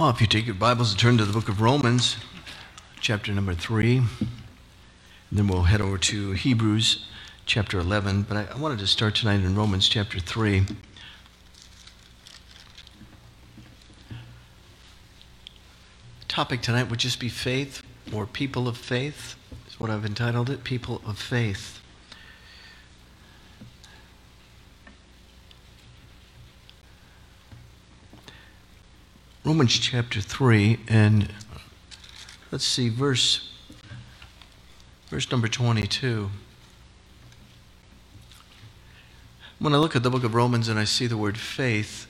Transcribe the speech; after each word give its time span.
If 0.00 0.20
you 0.20 0.26
take 0.26 0.44
your 0.44 0.56
Bibles 0.56 0.90
and 0.90 0.98
turn 0.98 1.18
to 1.18 1.24
the 1.24 1.32
book 1.32 1.48
of 1.48 1.60
Romans, 1.60 2.16
chapter 3.00 3.32
number 3.32 3.54
3, 3.54 3.98
and 3.98 4.08
then 5.30 5.46
we'll 5.46 5.62
head 5.62 5.80
over 5.80 5.96
to 5.98 6.32
Hebrews 6.32 7.06
chapter 7.46 7.78
11. 7.78 8.22
But 8.22 8.36
I, 8.36 8.46
I 8.52 8.58
wanted 8.58 8.80
to 8.80 8.88
start 8.88 9.14
tonight 9.14 9.36
in 9.36 9.54
Romans 9.54 9.88
chapter 9.88 10.18
3. 10.18 10.60
The 10.60 10.74
topic 16.26 16.60
tonight 16.60 16.90
would 16.90 16.98
just 16.98 17.20
be 17.20 17.28
faith 17.28 17.80
or 18.12 18.26
people 18.26 18.66
of 18.66 18.76
faith, 18.76 19.36
is 19.68 19.78
what 19.78 19.90
I've 19.90 20.04
entitled 20.04 20.50
it 20.50 20.64
People 20.64 21.02
of 21.06 21.18
Faith. 21.18 21.80
Romans 29.54 29.78
chapter 29.78 30.20
3, 30.20 30.80
and 30.88 31.32
let's 32.50 32.64
see, 32.64 32.88
verse, 32.88 33.52
verse 35.10 35.30
number 35.30 35.46
22. 35.46 36.28
When 39.60 39.72
I 39.72 39.76
look 39.76 39.94
at 39.94 40.02
the 40.02 40.10
book 40.10 40.24
of 40.24 40.34
Romans 40.34 40.66
and 40.66 40.76
I 40.76 40.82
see 40.82 41.06
the 41.06 41.16
word 41.16 41.38
faith, 41.38 42.08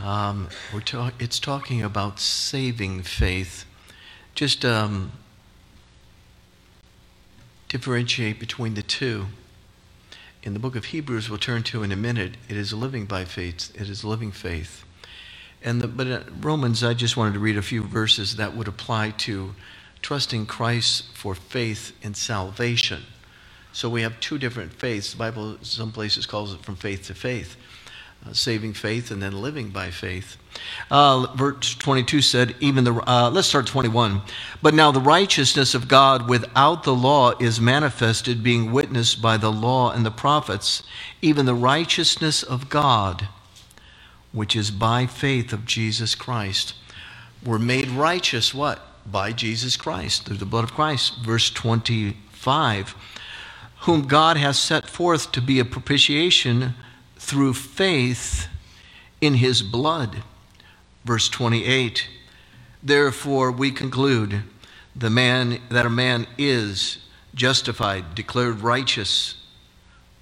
um, 0.00 0.48
we're 0.72 0.80
talk- 0.80 1.20
it's 1.20 1.40
talking 1.40 1.82
about 1.82 2.20
saving 2.20 3.02
faith. 3.02 3.64
Just 4.36 4.64
um, 4.64 5.10
differentiate 7.68 8.38
between 8.38 8.74
the 8.74 8.82
two. 8.82 9.26
In 10.44 10.52
the 10.52 10.60
book 10.60 10.76
of 10.76 10.84
Hebrews, 10.84 11.28
we'll 11.28 11.40
turn 11.40 11.64
to 11.64 11.82
in 11.82 11.90
a 11.90 11.96
minute, 11.96 12.36
it 12.48 12.56
is 12.56 12.72
living 12.72 13.06
by 13.06 13.24
faith. 13.24 13.72
It 13.74 13.88
is 13.88 14.04
living 14.04 14.30
faith. 14.30 14.84
And 15.64 15.80
the, 15.80 15.88
but 15.88 16.06
uh, 16.06 16.20
Romans, 16.40 16.84
I 16.84 16.94
just 16.94 17.16
wanted 17.16 17.34
to 17.34 17.40
read 17.40 17.56
a 17.56 17.62
few 17.62 17.82
verses 17.82 18.36
that 18.36 18.54
would 18.54 18.68
apply 18.68 19.10
to 19.18 19.54
trusting 20.02 20.44
Christ 20.46 21.06
for 21.14 21.34
faith 21.34 21.92
in 22.02 22.12
salvation. 22.12 23.02
So 23.72 23.88
we 23.88 24.02
have 24.02 24.20
two 24.20 24.38
different 24.38 24.74
faiths. 24.74 25.12
The 25.12 25.18
Bible, 25.18 25.56
some 25.62 25.90
places, 25.90 26.26
calls 26.26 26.52
it 26.52 26.60
from 26.62 26.76
faith 26.76 27.06
to 27.06 27.14
faith. 27.14 27.56
Uh, 28.26 28.32
saving 28.32 28.72
faith 28.72 29.10
and 29.10 29.22
then 29.22 29.32
living 29.42 29.68
by 29.70 29.90
faith. 29.90 30.38
Uh, 30.90 31.26
verse 31.34 31.74
22 31.74 32.22
said, 32.22 32.54
even 32.60 32.84
the, 32.84 32.94
uh, 33.06 33.30
let's 33.30 33.48
start 33.48 33.66
21. 33.66 34.22
But 34.62 34.72
now 34.72 34.90
the 34.92 35.00
righteousness 35.00 35.74
of 35.74 35.88
God 35.88 36.28
without 36.28 36.84
the 36.84 36.94
law 36.94 37.32
is 37.38 37.60
manifested, 37.60 38.42
being 38.42 38.72
witnessed 38.72 39.20
by 39.20 39.36
the 39.36 39.52
law 39.52 39.90
and 39.90 40.06
the 40.06 40.10
prophets, 40.10 40.82
even 41.20 41.44
the 41.44 41.54
righteousness 41.54 42.42
of 42.42 42.70
God 42.70 43.28
which 44.34 44.54
is 44.54 44.70
by 44.70 45.06
faith 45.06 45.52
of 45.52 45.64
Jesus 45.64 46.14
Christ. 46.14 46.74
We're 47.42 47.58
made 47.58 47.88
righteous, 47.88 48.52
what? 48.52 48.82
By 49.10 49.32
Jesus 49.32 49.76
Christ, 49.76 50.26
through 50.26 50.38
the 50.38 50.44
blood 50.44 50.64
of 50.64 50.74
Christ. 50.74 51.20
Verse 51.24 51.50
25 51.50 52.94
Whom 53.80 54.02
God 54.02 54.36
has 54.36 54.58
set 54.58 54.88
forth 54.88 55.30
to 55.32 55.40
be 55.40 55.58
a 55.60 55.64
propitiation 55.64 56.74
through 57.16 57.54
faith 57.54 58.48
in 59.20 59.34
his 59.34 59.62
blood. 59.62 60.22
Verse 61.04 61.28
28 61.28 62.08
Therefore 62.82 63.52
we 63.52 63.70
conclude 63.70 64.42
the 64.96 65.10
man 65.10 65.60
that 65.70 65.86
a 65.86 65.90
man 65.90 66.26
is 66.36 66.98
justified, 67.34 68.14
declared 68.14 68.60
righteous 68.60 69.36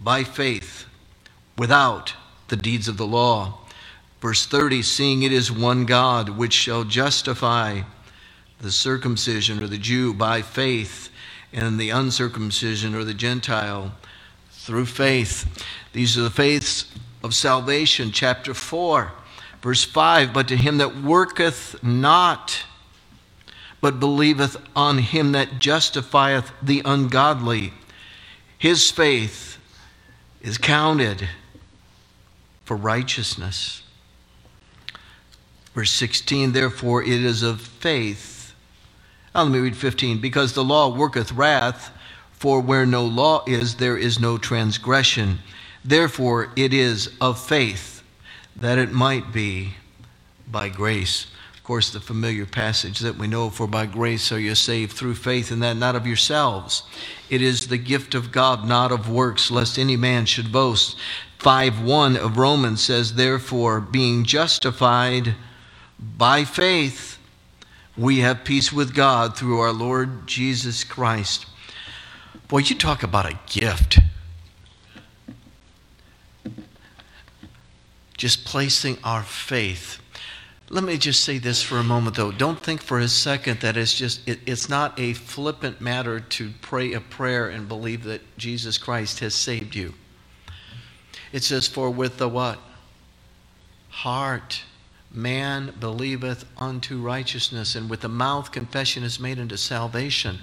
by 0.00 0.24
faith 0.24 0.86
without 1.56 2.14
the 2.48 2.56
deeds 2.56 2.88
of 2.88 2.96
the 2.96 3.06
law. 3.06 3.58
Verse 4.22 4.46
30 4.46 4.82
Seeing 4.82 5.24
it 5.24 5.32
is 5.32 5.50
one 5.50 5.84
God 5.84 6.28
which 6.30 6.52
shall 6.52 6.84
justify 6.84 7.82
the 8.60 8.70
circumcision 8.70 9.60
or 9.60 9.66
the 9.66 9.76
Jew 9.76 10.14
by 10.14 10.42
faith, 10.42 11.10
and 11.52 11.78
the 11.78 11.90
uncircumcision 11.90 12.94
or 12.94 13.02
the 13.02 13.14
Gentile 13.14 13.92
through 14.52 14.86
faith. 14.86 15.66
These 15.92 16.16
are 16.16 16.22
the 16.22 16.30
faiths 16.30 16.86
of 17.24 17.34
salvation. 17.34 18.12
Chapter 18.12 18.54
4, 18.54 19.12
verse 19.60 19.82
5 19.82 20.32
But 20.32 20.46
to 20.48 20.56
him 20.56 20.78
that 20.78 21.02
worketh 21.02 21.82
not, 21.82 22.64
but 23.80 23.98
believeth 23.98 24.56
on 24.76 24.98
him 24.98 25.32
that 25.32 25.58
justifieth 25.58 26.52
the 26.62 26.80
ungodly, 26.84 27.72
his 28.56 28.88
faith 28.88 29.58
is 30.40 30.58
counted 30.58 31.28
for 32.64 32.76
righteousness. 32.76 33.82
Verse 35.74 35.90
16, 35.90 36.52
therefore 36.52 37.02
it 37.02 37.08
is 37.24 37.42
of 37.42 37.60
faith. 37.60 38.54
Now 39.34 39.44
let 39.44 39.52
me 39.52 39.58
read 39.58 39.76
15. 39.76 40.20
Because 40.20 40.52
the 40.52 40.64
law 40.64 40.94
worketh 40.94 41.32
wrath, 41.32 41.90
for 42.32 42.60
where 42.60 42.84
no 42.84 43.04
law 43.04 43.44
is, 43.46 43.76
there 43.76 43.96
is 43.96 44.18
no 44.18 44.36
transgression. 44.36 45.38
Therefore 45.84 46.52
it 46.56 46.74
is 46.74 47.10
of 47.20 47.40
faith, 47.40 48.02
that 48.56 48.78
it 48.78 48.92
might 48.92 49.32
be 49.32 49.74
by 50.50 50.68
grace. 50.68 51.26
Of 51.54 51.62
course, 51.64 51.90
the 51.90 52.00
familiar 52.00 52.44
passage 52.44 52.98
that 52.98 53.16
we 53.16 53.28
know, 53.28 53.48
for 53.48 53.68
by 53.68 53.86
grace 53.86 54.32
are 54.32 54.40
you 54.40 54.56
saved 54.56 54.92
through 54.92 55.14
faith, 55.14 55.52
and 55.52 55.62
that 55.62 55.76
not 55.76 55.94
of 55.94 56.06
yourselves. 56.08 56.82
It 57.30 57.40
is 57.40 57.68
the 57.68 57.78
gift 57.78 58.16
of 58.16 58.32
God, 58.32 58.66
not 58.66 58.90
of 58.90 59.08
works, 59.08 59.50
lest 59.50 59.78
any 59.78 59.96
man 59.96 60.26
should 60.26 60.50
boast. 60.50 60.96
5 61.38 61.80
1 61.80 62.16
of 62.16 62.36
Romans 62.36 62.82
says, 62.82 63.14
Therefore, 63.14 63.80
being 63.80 64.24
justified, 64.24 65.36
by 66.02 66.44
faith, 66.44 67.18
we 67.96 68.18
have 68.18 68.44
peace 68.44 68.72
with 68.72 68.94
God 68.94 69.36
through 69.36 69.60
our 69.60 69.72
Lord 69.72 70.26
Jesus 70.26 70.82
Christ. 70.82 71.46
Boy, 72.48 72.58
you 72.58 72.76
talk 72.76 73.02
about 73.02 73.30
a 73.30 73.38
gift. 73.46 74.00
Just 78.16 78.44
placing 78.44 78.98
our 79.04 79.22
faith. 79.22 80.00
Let 80.70 80.84
me 80.84 80.96
just 80.96 81.22
say 81.22 81.38
this 81.38 81.62
for 81.62 81.76
a 81.76 81.84
moment, 81.84 82.16
though. 82.16 82.32
Don't 82.32 82.58
think 82.58 82.82
for 82.82 82.98
a 82.98 83.08
second 83.08 83.60
that 83.60 83.76
it's 83.76 83.94
just, 83.94 84.26
it, 84.26 84.40
it's 84.46 84.68
not 84.68 84.98
a 84.98 85.12
flippant 85.12 85.80
matter 85.80 86.18
to 86.18 86.50
pray 86.62 86.94
a 86.94 87.00
prayer 87.00 87.48
and 87.48 87.68
believe 87.68 88.04
that 88.04 88.22
Jesus 88.38 88.78
Christ 88.78 89.20
has 89.20 89.34
saved 89.34 89.74
you. 89.74 89.94
It 91.32 91.42
says, 91.42 91.68
for 91.68 91.90
with 91.90 92.18
the 92.18 92.28
what? 92.28 92.58
Heart 93.90 94.62
man 95.12 95.74
believeth 95.78 96.44
unto 96.58 97.00
righteousness, 97.00 97.74
and 97.74 97.90
with 97.90 98.00
the 98.00 98.08
mouth 98.08 98.52
confession 98.52 99.02
is 99.02 99.20
made 99.20 99.38
unto 99.38 99.56
salvation. 99.56 100.38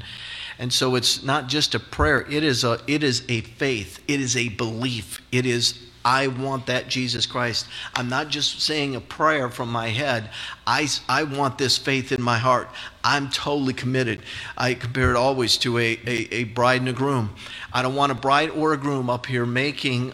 And 0.57 0.71
so 0.71 0.95
it's 0.95 1.23
not 1.23 1.47
just 1.47 1.75
a 1.75 1.79
prayer, 1.79 2.25
it 2.29 2.43
is 2.43 2.63
a, 2.63 2.79
it 2.87 3.03
is 3.03 3.23
a 3.29 3.41
faith, 3.41 3.99
it 4.07 4.19
is 4.19 4.35
a 4.35 4.49
belief, 4.49 5.21
it 5.31 5.45
is 5.45 5.79
I 6.03 6.27
want 6.27 6.67
that 6.67 6.87
Jesus 6.87 7.25
Christ. 7.25 7.67
I'm 7.93 8.07
not 8.07 8.29
just 8.29 8.61
saying 8.61 8.95
a 8.95 9.01
prayer 9.01 9.49
from 9.49 9.69
my 9.69 9.89
head. 9.89 10.29
I, 10.65 10.87
I 11.09 11.23
want 11.23 11.57
this 11.57 11.77
faith 11.77 12.13
in 12.13 12.21
my 12.21 12.37
heart. 12.37 12.69
I'm 13.03 13.29
totally 13.29 13.73
committed. 13.73 14.21
I 14.57 14.75
compare 14.75 15.11
it 15.11 15.17
always 15.17 15.57
to 15.57 15.77
a, 15.77 15.99
a, 16.07 16.33
a 16.33 16.43
bride 16.45 16.79
and 16.79 16.89
a 16.89 16.93
groom. 16.93 17.35
I 17.73 17.81
don't 17.81 17.95
want 17.95 18.13
a 18.13 18.15
bride 18.15 18.49
or 18.51 18.71
a 18.71 18.77
groom 18.77 19.09
up 19.09 19.25
here 19.25 19.45
making 19.45 20.13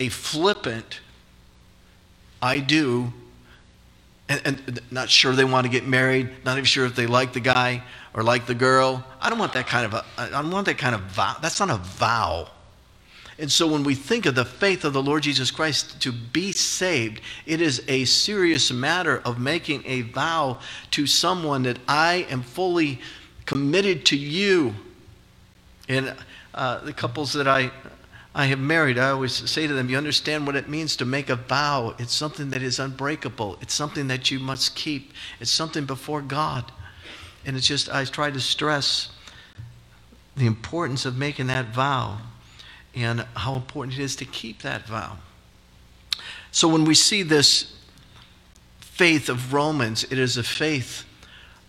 a 0.00 0.08
flippant, 0.08 1.00
I 2.40 2.58
do 2.58 3.12
and, 4.28 4.40
and, 4.44 4.80
not 4.90 5.08
sure 5.08 5.32
they 5.32 5.44
want 5.44 5.66
to 5.66 5.70
get 5.70 5.86
married, 5.86 6.30
not 6.44 6.52
even 6.52 6.64
sure 6.64 6.84
if 6.84 6.96
they 6.96 7.06
like 7.06 7.32
the 7.32 7.40
guy 7.40 7.82
or 8.12 8.22
like 8.22 8.46
the 8.46 8.54
girl. 8.54 9.04
I 9.20 9.30
don't 9.30 9.38
want 9.38 9.52
that 9.52 9.66
kind 9.66 9.86
of 9.86 9.94
a, 9.94 10.04
I 10.18 10.28
don't 10.30 10.50
want 10.50 10.66
that 10.66 10.78
kind 10.78 10.94
of 10.94 11.02
vow. 11.02 11.36
That's 11.40 11.60
not 11.60 11.70
a 11.70 11.76
vow. 11.76 12.48
And 13.38 13.52
so 13.52 13.66
when 13.66 13.84
we 13.84 13.94
think 13.94 14.24
of 14.24 14.34
the 14.34 14.46
faith 14.46 14.84
of 14.84 14.94
the 14.94 15.02
Lord 15.02 15.22
Jesus 15.22 15.50
Christ 15.50 16.00
to 16.00 16.10
be 16.10 16.52
saved, 16.52 17.20
it 17.44 17.60
is 17.60 17.82
a 17.86 18.06
serious 18.06 18.72
matter 18.72 19.20
of 19.24 19.38
making 19.38 19.82
a 19.84 20.02
vow 20.02 20.58
to 20.92 21.06
someone 21.06 21.62
that 21.64 21.78
I 21.86 22.26
am 22.30 22.42
fully 22.42 23.00
committed 23.44 24.06
to 24.06 24.16
you. 24.16 24.74
And 25.88 26.16
uh, 26.54 26.80
the 26.80 26.94
couples 26.94 27.34
that 27.34 27.46
I 27.46 27.70
I 28.38 28.44
have 28.48 28.58
married, 28.58 28.98
I 28.98 29.08
always 29.08 29.32
say 29.50 29.66
to 29.66 29.72
them, 29.72 29.88
you 29.88 29.96
understand 29.96 30.46
what 30.46 30.56
it 30.56 30.68
means 30.68 30.94
to 30.96 31.06
make 31.06 31.30
a 31.30 31.36
vow. 31.36 31.94
It's 31.98 32.12
something 32.12 32.50
that 32.50 32.60
is 32.60 32.78
unbreakable, 32.78 33.56
it's 33.62 33.72
something 33.72 34.08
that 34.08 34.30
you 34.30 34.38
must 34.38 34.76
keep, 34.76 35.14
it's 35.40 35.50
something 35.50 35.86
before 35.86 36.20
God. 36.20 36.70
And 37.46 37.56
it's 37.56 37.66
just, 37.66 37.88
I 37.88 38.04
try 38.04 38.30
to 38.30 38.38
stress 38.38 39.08
the 40.36 40.44
importance 40.44 41.06
of 41.06 41.16
making 41.16 41.46
that 41.46 41.68
vow 41.68 42.18
and 42.94 43.24
how 43.36 43.54
important 43.54 43.98
it 43.98 44.02
is 44.02 44.14
to 44.16 44.26
keep 44.26 44.60
that 44.60 44.86
vow. 44.86 45.16
So 46.50 46.68
when 46.68 46.84
we 46.84 46.94
see 46.94 47.22
this 47.22 47.74
faith 48.80 49.30
of 49.30 49.54
Romans, 49.54 50.04
it 50.04 50.18
is 50.18 50.36
a 50.36 50.42
faith 50.42 51.04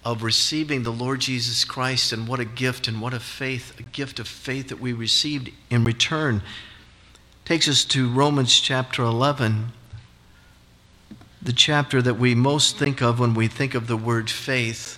of 0.07 0.24
receiving 0.24 0.83
the 0.83 0.89
Lord 0.89 1.19
Jesus 1.19 1.65
Christ, 1.65 2.13
and 2.13 2.30
what 2.30 2.39
a 2.39 2.45
gift 2.45 2.88
and 2.88 3.01
what 3.01 3.13
a 3.13 3.19
faith, 3.19 3.77
a 3.77 3.83
gift 3.83 4.19
of 4.21 4.27
faith 4.27 4.69
that 4.69 4.80
we 4.80 4.94
received 4.94 5.51
in 5.69 5.83
return. 5.83 6.42
Takes 7.44 7.68
us 7.68 7.83
to 7.83 8.09
Romans 8.09 8.57
chapter 8.62 9.04
11, 9.04 9.74
the 11.42 11.51
chapter 11.51 12.01
that 12.01 12.13
we 12.13 12.33
most 12.36 12.77
think 12.77 13.01
of 13.01 13.19
when 13.19 13.33
we 13.33 13.50
think 13.50 13.75
of 13.75 13.88
the 13.88 13.98
word 13.98 14.30
faith. 14.30 14.98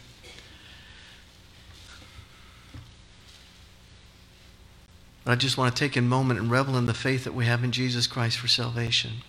But 5.25 5.31
I 5.31 5.35
just 5.35 5.57
want 5.57 5.75
to 5.75 5.79
take 5.79 5.97
a 5.97 6.03
moment 6.03 6.39
and 6.39 6.51
revel 6.51 6.77
in 6.77 6.85
the 6.85 6.94
faith 6.94 7.23
that 7.23 7.33
we 7.33 7.45
have 7.45 7.63
in 7.63 7.71
Jesus 7.71 8.05
Christ 8.05 8.38
for 8.38 8.47
salvation. 8.47 9.23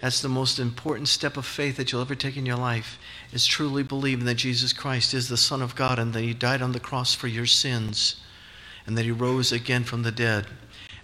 That's 0.00 0.22
the 0.22 0.28
most 0.28 0.58
important 0.58 1.08
step 1.08 1.36
of 1.36 1.44
faith 1.44 1.76
that 1.76 1.92
you'll 1.92 2.00
ever 2.00 2.14
take 2.14 2.36
in 2.36 2.46
your 2.46 2.56
life 2.56 2.98
is 3.32 3.44
truly 3.44 3.82
believing 3.82 4.24
that 4.24 4.36
Jesus 4.36 4.72
Christ 4.72 5.12
is 5.12 5.28
the 5.28 5.36
Son 5.36 5.60
of 5.60 5.76
God 5.76 5.98
and 5.98 6.12
that 6.14 6.22
He 6.22 6.32
died 6.32 6.62
on 6.62 6.72
the 6.72 6.80
cross 6.80 7.14
for 7.14 7.28
your 7.28 7.46
sins 7.46 8.16
and 8.86 8.96
that 8.96 9.04
He 9.04 9.10
rose 9.10 9.52
again 9.52 9.84
from 9.84 10.02
the 10.02 10.12
dead 10.12 10.46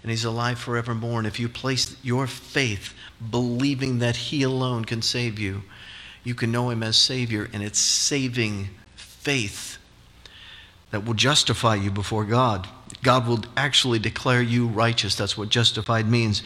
and 0.01 0.09
He's 0.09 0.25
alive 0.25 0.57
forevermore. 0.57 1.19
And 1.19 1.27
if 1.27 1.39
you 1.39 1.47
place 1.47 1.95
your 2.01 2.25
faith 2.25 2.95
believing 3.29 3.99
that 3.99 4.15
He 4.15 4.41
alone 4.41 4.85
can 4.85 5.01
save 5.01 5.37
you, 5.37 5.63
you 6.23 6.33
can 6.33 6.51
know 6.51 6.69
Him 6.69 6.83
as 6.83 6.97
Savior, 6.97 7.49
and 7.53 7.63
it's 7.63 7.79
saving 7.79 8.69
faith 8.95 9.77
that 10.91 11.05
will 11.05 11.13
justify 11.13 11.75
you 11.75 11.91
before 11.91 12.25
God. 12.25 12.67
God 13.03 13.27
will 13.27 13.43
actually 13.55 13.99
declare 13.99 14.41
you 14.41 14.67
righteous. 14.67 15.15
That's 15.15 15.37
what 15.37 15.49
justified 15.49 16.09
means. 16.09 16.41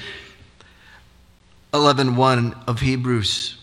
11:1 1.74 2.54
of 2.68 2.82
Hebrews. 2.82 3.56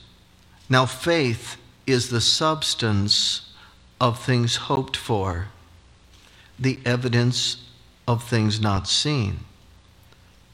Now 0.71 0.87
faith 0.87 1.59
is 1.87 2.09
the 2.09 2.23
substance 2.23 3.43
of 4.01 4.19
things 4.19 4.57
hoped 4.57 4.97
for, 4.97 5.49
the 6.59 6.79
evidence 6.87 7.59
of 8.07 8.25
things 8.25 8.61
not 8.61 8.89
seen. 8.89 9.41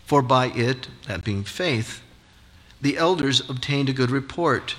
For 0.05 0.21
by 0.21 0.47
it, 0.47 0.89
that 1.07 1.23
being 1.23 1.45
faith, 1.45 2.01
the 2.81 2.99
elders 2.99 3.49
obtained 3.49 3.89
a 3.89 3.93
good 3.93 4.11
report. 4.11 4.75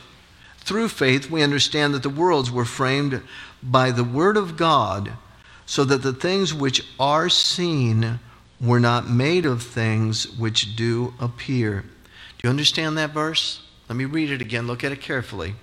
Through 0.59 0.89
faith, 0.89 1.31
we 1.31 1.43
understand 1.43 1.93
that 1.93 2.03
the 2.03 2.09
worlds 2.09 2.51
were 2.51 2.65
framed 2.65 3.21
by 3.63 3.89
the 3.91 4.03
word 4.03 4.35
of 4.35 4.57
God, 4.57 5.13
so 5.65 5.85
that 5.85 6.01
the 6.01 6.13
things 6.13 6.53
which 6.53 6.85
are 6.99 7.29
seen 7.29 8.19
were 8.59 8.81
not 8.81 9.09
made 9.09 9.45
of 9.45 9.63
things 9.63 10.27
which 10.27 10.75
do 10.75 11.13
appear 11.21 11.85
you 12.43 12.49
understand 12.49 12.97
that 12.97 13.11
verse? 13.11 13.61
Let 13.89 13.95
me 13.95 14.05
read 14.05 14.31
it 14.31 14.41
again. 14.41 14.67
Look 14.67 14.83
at 14.83 14.91
it 14.91 15.01
carefully. 15.01 15.55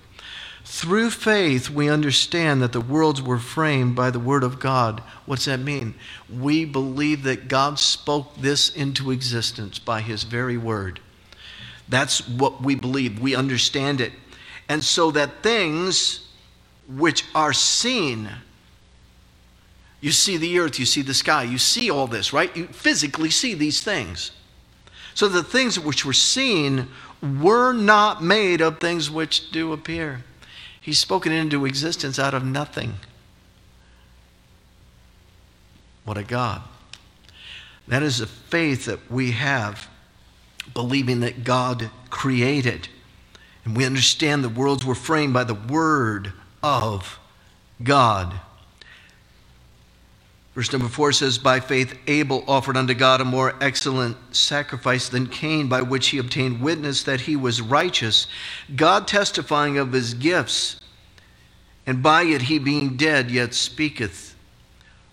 Through 0.64 1.10
faith, 1.10 1.68
we 1.68 1.88
understand 1.88 2.62
that 2.62 2.72
the 2.72 2.80
worlds 2.80 3.20
were 3.20 3.38
framed 3.38 3.96
by 3.96 4.10
the 4.10 4.20
Word 4.20 4.44
of 4.44 4.60
God. 4.60 5.02
What's 5.26 5.46
that 5.46 5.58
mean? 5.58 5.94
We 6.30 6.64
believe 6.64 7.24
that 7.24 7.48
God 7.48 7.80
spoke 7.80 8.36
this 8.36 8.70
into 8.70 9.10
existence 9.10 9.78
by 9.80 10.02
His 10.02 10.22
very 10.22 10.56
Word. 10.56 11.00
That's 11.88 12.26
what 12.28 12.62
we 12.62 12.76
believe. 12.76 13.18
We 13.18 13.34
understand 13.34 14.00
it. 14.00 14.12
And 14.68 14.84
so 14.84 15.10
that 15.10 15.42
things 15.42 16.28
which 16.88 17.24
are 17.34 17.52
seen, 17.52 18.28
you 20.00 20.12
see 20.12 20.36
the 20.36 20.58
earth, 20.60 20.78
you 20.78 20.86
see 20.86 21.02
the 21.02 21.12
sky, 21.12 21.42
you 21.42 21.58
see 21.58 21.90
all 21.90 22.06
this, 22.06 22.32
right? 22.32 22.56
You 22.56 22.66
physically 22.68 23.30
see 23.30 23.54
these 23.54 23.82
things. 23.82 24.30
So 25.14 25.28
the 25.28 25.42
things 25.42 25.78
which 25.78 26.04
were 26.04 26.12
seen 26.12 26.88
were 27.22 27.72
not 27.72 28.22
made 28.22 28.60
of 28.60 28.80
things 28.80 29.10
which 29.10 29.50
do 29.50 29.72
appear. 29.72 30.24
He's 30.80 30.98
spoken 30.98 31.32
into 31.32 31.64
existence 31.64 32.18
out 32.18 32.34
of 32.34 32.44
nothing. 32.44 32.94
What 36.04 36.18
a 36.18 36.24
God. 36.24 36.62
That 37.86 38.02
is 38.02 38.18
the 38.18 38.26
faith 38.26 38.86
that 38.86 39.10
we 39.10 39.32
have, 39.32 39.88
believing 40.74 41.20
that 41.20 41.44
God 41.44 41.90
created. 42.10 42.88
And 43.64 43.76
we 43.76 43.84
understand 43.84 44.42
the 44.42 44.48
worlds 44.48 44.84
were 44.84 44.94
framed 44.94 45.32
by 45.32 45.44
the 45.44 45.54
Word 45.54 46.32
of 46.62 47.18
God. 47.82 48.34
Verse 50.54 50.70
number 50.70 50.88
four 50.88 51.12
says, 51.12 51.38
By 51.38 51.60
faith 51.60 51.98
Abel 52.06 52.44
offered 52.46 52.76
unto 52.76 52.92
God 52.92 53.20
a 53.20 53.24
more 53.24 53.54
excellent 53.60 54.16
sacrifice 54.36 55.08
than 55.08 55.26
Cain, 55.26 55.68
by 55.68 55.80
which 55.80 56.08
he 56.08 56.18
obtained 56.18 56.60
witness 56.60 57.02
that 57.04 57.22
he 57.22 57.36
was 57.36 57.62
righteous, 57.62 58.26
God 58.76 59.08
testifying 59.08 59.78
of 59.78 59.92
his 59.92 60.12
gifts, 60.12 60.78
and 61.86 62.02
by 62.02 62.24
it 62.24 62.42
he 62.42 62.58
being 62.58 62.96
dead 62.96 63.30
yet 63.30 63.54
speaketh. 63.54 64.36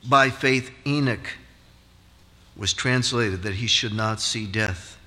By 0.07 0.29
faith 0.29 0.71
Enoch 0.85 1.35
was 2.55 2.73
translated 2.73 3.43
that 3.43 3.55
he 3.55 3.67
should 3.67 3.93
not 3.93 4.19
see 4.19 4.45
death, 4.45 4.97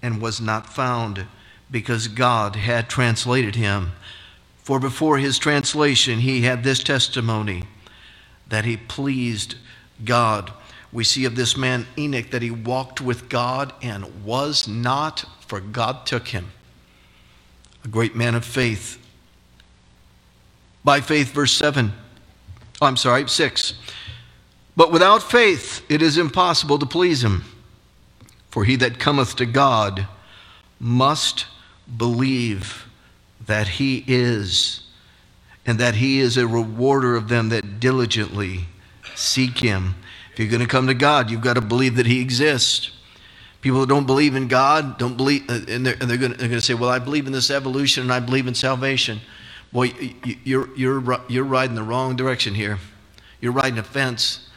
and 0.00 0.22
was 0.22 0.40
not 0.40 0.72
found, 0.72 1.26
because 1.70 2.06
God 2.06 2.54
had 2.54 2.88
translated 2.88 3.56
him. 3.56 3.92
For 4.62 4.78
before 4.78 5.18
his 5.18 5.38
translation 5.38 6.20
he 6.20 6.42
had 6.42 6.62
this 6.62 6.84
testimony 6.84 7.64
that 8.54 8.64
he 8.64 8.76
pleased 8.76 9.56
God. 10.04 10.52
We 10.92 11.02
see 11.02 11.24
of 11.24 11.34
this 11.34 11.56
man 11.56 11.88
Enoch 11.98 12.30
that 12.30 12.40
he 12.40 12.52
walked 12.52 13.00
with 13.00 13.28
God 13.28 13.72
and 13.82 14.24
was 14.24 14.68
not, 14.68 15.24
for 15.40 15.58
God 15.58 16.06
took 16.06 16.28
him. 16.28 16.52
A 17.84 17.88
great 17.88 18.14
man 18.14 18.36
of 18.36 18.44
faith. 18.44 19.04
By 20.84 21.00
faith, 21.00 21.32
verse 21.32 21.50
7. 21.50 21.92
Oh, 22.80 22.86
I'm 22.86 22.96
sorry, 22.96 23.28
6. 23.28 23.74
But 24.76 24.92
without 24.92 25.24
faith 25.24 25.84
it 25.90 26.00
is 26.00 26.16
impossible 26.16 26.78
to 26.78 26.86
please 26.86 27.24
him. 27.24 27.42
For 28.50 28.62
he 28.64 28.76
that 28.76 29.00
cometh 29.00 29.34
to 29.36 29.46
God 29.46 30.06
must 30.78 31.46
believe 31.96 32.86
that 33.44 33.66
he 33.66 34.04
is 34.06 34.83
and 35.66 35.78
that 35.78 35.96
He 35.96 36.20
is 36.20 36.36
a 36.36 36.46
rewarder 36.46 37.16
of 37.16 37.28
them 37.28 37.48
that 37.50 37.80
diligently 37.80 38.66
seek 39.14 39.58
Him. 39.58 39.94
If 40.32 40.38
you're 40.38 40.48
going 40.48 40.60
to 40.60 40.66
come 40.66 40.86
to 40.86 40.94
God, 40.94 41.30
you've 41.30 41.40
got 41.40 41.54
to 41.54 41.60
believe 41.60 41.96
that 41.96 42.06
He 42.06 42.20
exists. 42.20 42.90
People 43.60 43.80
that 43.80 43.88
don't 43.88 44.06
believe 44.06 44.34
in 44.34 44.48
God 44.48 44.98
don't 44.98 45.16
believe, 45.16 45.48
uh, 45.48 45.60
and 45.68 45.86
they're, 45.86 45.96
and 46.00 46.10
they're, 46.10 46.18
going, 46.18 46.32
to, 46.32 46.38
they're 46.38 46.48
going 46.48 46.60
to 46.60 46.64
say, 46.64 46.74
Well, 46.74 46.90
I 46.90 46.98
believe 46.98 47.26
in 47.26 47.32
this 47.32 47.50
evolution 47.50 48.02
and 48.02 48.12
I 48.12 48.20
believe 48.20 48.46
in 48.46 48.54
salvation. 48.54 49.20
Boy, 49.72 49.92
you're, 50.44 50.68
you're, 50.76 51.20
you're 51.28 51.44
riding 51.44 51.74
the 51.74 51.82
wrong 51.82 52.14
direction 52.14 52.54
here. 52.54 52.78
You're 53.40 53.52
riding 53.52 53.78
a 53.78 53.82
fence. 53.82 54.48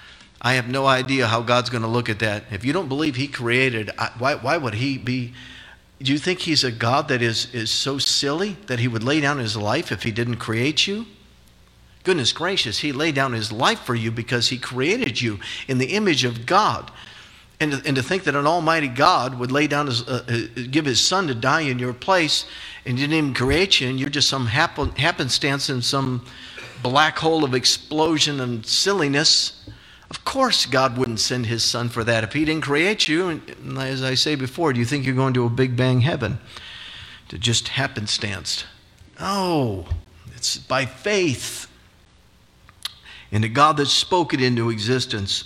I 0.42 0.54
have 0.54 0.68
no 0.68 0.86
idea 0.86 1.26
how 1.28 1.42
God's 1.42 1.70
going 1.70 1.82
to 1.82 1.88
look 1.88 2.10
at 2.10 2.20
that. 2.20 2.44
If 2.52 2.64
you 2.64 2.74
don't 2.74 2.88
believe 2.88 3.16
He 3.16 3.28
created, 3.28 3.92
why, 4.18 4.36
why 4.36 4.58
would 4.58 4.76
He 4.76 4.98
be 4.98 5.34
do 6.02 6.12
you 6.12 6.20
think 6.20 6.40
he's 6.40 6.64
a 6.64 6.72
God 6.72 7.08
that 7.08 7.22
is, 7.22 7.54
is 7.54 7.72
so 7.72 7.98
silly 7.98 8.58
that 8.68 8.80
he 8.80 8.88
would 8.88 9.04
lay 9.04 9.20
down 9.20 9.40
his 9.40 9.58
life 9.58 9.92
if 9.92 10.04
he 10.04 10.12
didn't 10.12 10.38
create 10.38 10.86
you? 10.86 11.08
Goodness 12.04 12.32
gracious, 12.32 12.80
he 12.80 12.92
laid 12.92 13.16
down 13.16 13.34
his 13.34 13.52
life 13.52 13.80
for 13.80 13.96
you 13.96 14.12
because 14.12 14.50
he 14.50 14.58
created 14.58 15.20
you 15.20 15.40
in 15.68 15.78
the 15.78 15.88
image 15.88 16.24
of 16.24 16.46
God. 16.46 16.92
And 17.60 17.72
to, 17.72 17.82
and 17.86 17.96
to 17.96 18.04
think 18.04 18.24
that 18.26 18.36
an 18.36 18.46
almighty 18.46 18.88
God 18.88 19.40
would 19.40 19.52
lay 19.52 19.66
down 19.66 19.88
his, 19.88 20.08
uh, 20.08 20.24
uh 20.30 20.62
give 20.70 20.86
his 20.86 21.02
son 21.02 21.28
to 21.28 21.36
die 21.36 21.62
in 21.62 21.80
your 21.80 21.94
place 21.94 22.46
and 22.86 22.96
didn't 22.96 23.16
even 23.16 23.34
create 23.34 23.82
you, 23.82 23.90
and 23.90 24.00
you're 24.00 24.10
just 24.10 24.30
some 24.30 24.46
happen, 24.46 24.92
happenstance 24.92 25.70
in 25.70 25.82
some 25.82 26.24
black 26.84 27.18
hole 27.18 27.44
of 27.44 27.56
explosion 27.56 28.40
and 28.40 28.66
silliness. 28.66 29.68
Of 30.10 30.24
course, 30.24 30.66
God 30.66 30.98
wouldn't 30.98 31.20
send 31.20 31.48
his 31.48 31.64
son 31.64 31.90
for 31.90 32.04
that. 32.04 32.24
If 32.24 32.34
he 32.34 32.46
didn't 32.46 32.64
create 32.64 33.08
you, 33.08 33.28
and 33.28 33.78
as 33.78 34.04
I 34.04 34.14
say 34.16 34.36
before, 34.36 34.72
do 34.72 34.80
you 34.80 34.86
think 34.86 35.06
you're 35.06 35.16
going 35.16 35.34
to 35.34 35.46
a 35.46 35.50
Big 35.50 35.76
Bang 35.76 36.02
heaven 36.02 36.40
to 37.28 37.38
just 37.38 37.70
happenstance? 37.70 38.64
No, 39.20 39.86
it's 40.36 40.58
by 40.58 40.86
faith 40.86 41.68
in 43.32 43.42
the 43.42 43.50
God 43.50 43.78
that 43.78 43.88
spoke 43.88 44.34
it 44.34 44.42
into 44.42 44.70
existence. 44.70 45.46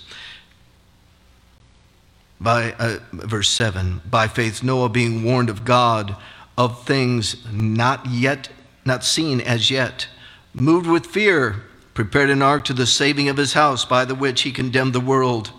By 2.39 2.73
uh, 2.73 2.97
verse 3.11 3.49
7 3.49 4.01
by 4.09 4.27
faith 4.27 4.63
Noah 4.63 4.89
being 4.89 5.23
warned 5.23 5.49
of 5.49 5.63
God 5.63 6.15
of 6.57 6.85
things 6.85 7.35
not 7.51 8.07
yet 8.07 8.49
not 8.83 9.03
seen 9.03 9.39
as 9.39 9.69
yet 9.69 10.07
moved 10.55 10.87
with 10.87 11.05
fear 11.05 11.63
prepared 11.93 12.29
an 12.29 12.41
ark 12.41 12.63
to 12.65 12.73
the 12.73 12.85
saving 12.85 13.29
of 13.29 13.37
his 13.37 13.53
house, 13.53 13.85
by 13.85 14.05
the 14.05 14.15
which 14.15 14.41
he 14.41 14.51
condemned 14.51 14.93
the 14.93 14.99
world 14.99 15.51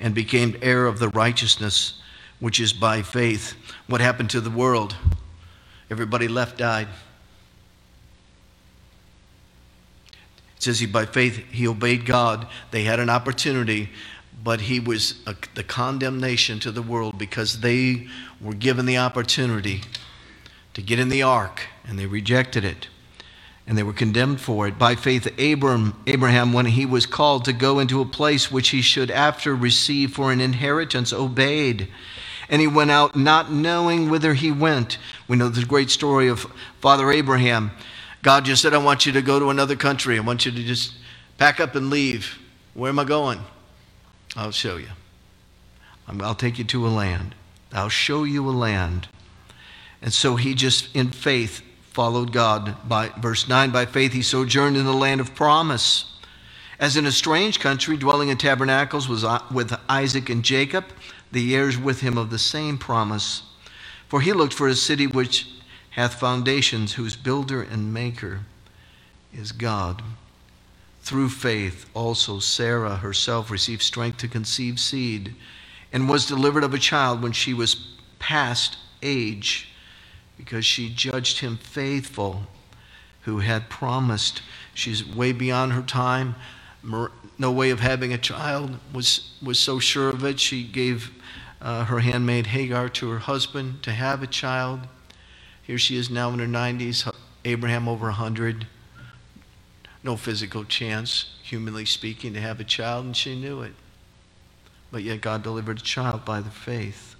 and 0.00 0.14
became 0.14 0.56
heir 0.62 0.86
of 0.86 0.98
the 0.98 1.08
righteousness 1.10 2.00
which 2.40 2.60
is 2.60 2.72
by 2.72 3.02
faith. 3.02 3.54
What 3.86 4.00
happened 4.00 4.30
to 4.30 4.40
the 4.40 4.50
world? 4.50 4.96
Everybody 5.90 6.28
left 6.28 6.58
died. 6.58 6.88
It 10.56 10.62
says 10.62 10.80
he 10.80 10.86
by 10.86 11.06
faith 11.06 11.36
he 11.50 11.68
obeyed 11.68 12.06
God. 12.06 12.46
They 12.70 12.84
had 12.84 12.98
an 12.98 13.10
opportunity, 13.10 13.90
but 14.42 14.62
he 14.62 14.80
was 14.80 15.22
a, 15.26 15.36
the 15.54 15.62
condemnation 15.62 16.58
to 16.60 16.70
the 16.70 16.82
world 16.82 17.18
because 17.18 17.60
they 17.60 18.08
were 18.40 18.54
given 18.54 18.86
the 18.86 18.98
opportunity 18.98 19.82
to 20.72 20.82
get 20.82 20.98
in 20.98 21.08
the 21.08 21.22
ark 21.22 21.62
and 21.86 21.98
they 21.98 22.06
rejected 22.06 22.64
it 22.64 22.88
and 23.66 23.78
they 23.78 23.82
were 23.82 23.92
condemned 23.92 24.40
for 24.40 24.68
it. 24.68 24.78
By 24.78 24.94
faith, 24.94 25.26
Abram, 25.38 25.96
Abraham, 26.06 26.52
when 26.52 26.66
he 26.66 26.84
was 26.84 27.06
called 27.06 27.44
to 27.46 27.52
go 27.52 27.78
into 27.78 28.00
a 28.00 28.06
place 28.06 28.50
which 28.50 28.68
he 28.70 28.82
should 28.82 29.10
after 29.10 29.54
receive 29.54 30.12
for 30.12 30.30
an 30.32 30.40
inheritance, 30.40 31.12
obeyed, 31.12 31.88
And 32.50 32.60
he 32.60 32.66
went 32.66 32.90
out 32.90 33.16
not 33.16 33.50
knowing 33.50 34.10
whither 34.10 34.34
he 34.34 34.52
went. 34.52 34.98
We 35.26 35.36
know 35.36 35.48
the 35.48 35.64
great 35.64 35.90
story 35.90 36.28
of 36.28 36.40
Father 36.80 37.10
Abraham. 37.10 37.70
God 38.22 38.44
just 38.44 38.60
said, 38.60 38.74
I 38.74 38.78
want 38.78 39.06
you 39.06 39.12
to 39.12 39.22
go 39.22 39.38
to 39.38 39.48
another 39.48 39.76
country. 39.76 40.18
I 40.18 40.20
want 40.20 40.44
you 40.44 40.52
to 40.52 40.62
just 40.62 40.92
pack 41.38 41.58
up 41.58 41.74
and 41.74 41.88
leave. 41.88 42.38
Where 42.74 42.90
am 42.90 42.98
I 42.98 43.04
going? 43.04 43.40
I'll 44.36 44.50
show 44.50 44.76
you. 44.76 44.88
I'll 46.06 46.34
take 46.34 46.58
you 46.58 46.64
to 46.64 46.86
a 46.86 46.88
land. 46.88 47.34
I'll 47.72 47.88
show 47.88 48.24
you 48.24 48.48
a 48.48 48.52
land. 48.52 49.08
And 50.02 50.12
so 50.12 50.36
he 50.36 50.54
just, 50.54 50.94
in 50.94 51.10
faith, 51.10 51.62
followed 51.94 52.32
God. 52.32 52.76
By 52.88 53.10
verse 53.18 53.48
9, 53.48 53.70
by 53.70 53.86
faith 53.86 54.12
he 54.12 54.20
sojourned 54.20 54.76
in 54.76 54.84
the 54.84 54.92
land 54.92 55.20
of 55.20 55.34
promise. 55.34 56.04
As 56.80 56.96
in 56.96 57.06
a 57.06 57.12
strange 57.12 57.60
country, 57.60 57.96
dwelling 57.96 58.28
in 58.28 58.36
tabernacles 58.36 59.08
was 59.08 59.24
with 59.52 59.72
Isaac 59.88 60.28
and 60.28 60.42
Jacob, 60.42 60.86
the 61.30 61.54
heirs 61.54 61.78
with 61.78 62.00
him 62.00 62.18
of 62.18 62.30
the 62.30 62.38
same 62.38 62.78
promise. 62.78 63.44
For 64.08 64.20
he 64.20 64.32
looked 64.32 64.52
for 64.52 64.66
a 64.66 64.74
city 64.74 65.06
which 65.06 65.48
hath 65.90 66.18
foundations, 66.18 66.94
whose 66.94 67.14
builder 67.14 67.62
and 67.62 67.94
maker 67.94 68.40
is 69.32 69.52
God. 69.52 70.02
Through 71.02 71.28
faith 71.28 71.88
also 71.94 72.40
Sarah 72.40 72.96
herself 72.96 73.50
received 73.50 73.82
strength 73.82 74.18
to 74.18 74.28
conceive 74.28 74.80
seed, 74.80 75.34
and 75.92 76.08
was 76.08 76.26
delivered 76.26 76.64
of 76.64 76.74
a 76.74 76.78
child 76.78 77.22
when 77.22 77.32
she 77.32 77.54
was 77.54 77.86
past 78.18 78.78
age, 79.00 79.68
because 80.36 80.64
she 80.64 80.88
judged 80.88 81.40
him 81.40 81.56
faithful 81.56 82.42
who 83.22 83.38
had 83.38 83.70
promised. 83.70 84.42
She's 84.74 85.06
way 85.06 85.32
beyond 85.32 85.72
her 85.72 85.82
time 85.82 86.34
no 87.38 87.50
way 87.50 87.70
of 87.70 87.80
having 87.80 88.12
a 88.12 88.18
child, 88.18 88.78
was, 88.92 89.32
was 89.42 89.58
so 89.58 89.78
sure 89.78 90.08
of 90.10 90.24
it, 90.24 90.38
she 90.38 90.62
gave 90.62 91.10
uh, 91.60 91.84
her 91.84 92.00
handmaid 92.00 92.48
Hagar 92.48 92.88
to 92.90 93.10
her 93.10 93.20
husband 93.20 93.82
to 93.82 93.92
have 93.92 94.22
a 94.22 94.26
child. 94.26 94.80
Here 95.62 95.78
she 95.78 95.96
is 95.96 96.10
now 96.10 96.30
in 96.30 96.38
her 96.38 96.46
90s, 96.46 97.12
Abraham 97.44 97.88
over 97.88 98.06
100. 98.06 98.66
No 100.02 100.16
physical 100.16 100.64
chance, 100.64 101.34
humanly 101.42 101.86
speaking, 101.86 102.34
to 102.34 102.40
have 102.40 102.60
a 102.60 102.64
child, 102.64 103.06
and 103.06 103.16
she 103.16 103.38
knew 103.38 103.62
it. 103.62 103.72
But 104.90 105.02
yet 105.02 105.22
God 105.22 105.42
delivered 105.42 105.78
a 105.78 105.82
child 105.82 106.24
by 106.24 106.40
the 106.40 106.50
faith. 106.50 107.13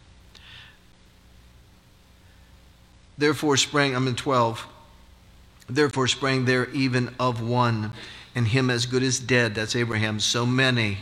Therefore 3.17 3.57
sprang, 3.57 3.95
I'm 3.95 4.09
in 4.09 4.17
12. 4.17 4.67
Therefore 5.69 6.09
sprang 6.09 6.45
there 6.45 6.69
even 6.71 7.15
of 7.19 7.41
one 7.41 7.93
and 8.35 8.49
him 8.49 8.71
as 8.71 8.87
good 8.87 9.03
as 9.03 9.19
dead. 9.19 9.55
That's 9.55 9.77
Abraham. 9.77 10.21
So 10.21 10.45
many. 10.45 10.99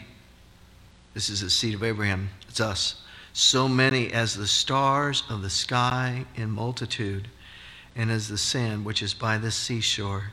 This 1.14 1.28
is 1.28 1.40
the 1.40 1.50
seed 1.50 1.74
of 1.74 1.82
Abraham. 1.82 2.30
It's 2.48 2.60
us. 2.60 3.02
So 3.32 3.66
many 3.66 4.12
as 4.12 4.34
the 4.34 4.46
stars 4.46 5.24
of 5.30 5.42
the 5.42 5.50
sky 5.50 6.26
in 6.36 6.50
multitude, 6.50 7.28
and 7.96 8.10
as 8.10 8.28
the 8.28 8.38
sand 8.38 8.84
which 8.84 9.02
is 9.02 9.14
by 9.14 9.38
the 9.38 9.50
seashore, 9.50 10.32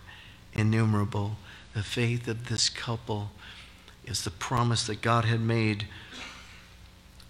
innumerable. 0.54 1.38
The 1.74 1.84
faith 1.84 2.28
of 2.28 2.50
this 2.50 2.68
couple 2.68 3.32
is 4.06 4.24
the 4.24 4.32
promise 4.32 4.86
that 4.88 5.02
God 5.02 5.26
had 5.26 5.40
made. 5.40 5.88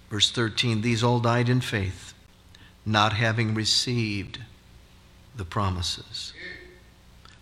Verse 0.09 0.31
13 0.31 0.81
These 0.81 1.03
all 1.03 1.19
died 1.19 1.49
in 1.49 1.61
faith, 1.61 2.13
not 2.85 3.13
having 3.13 3.53
received 3.53 4.39
the 5.35 5.45
promises, 5.45 6.33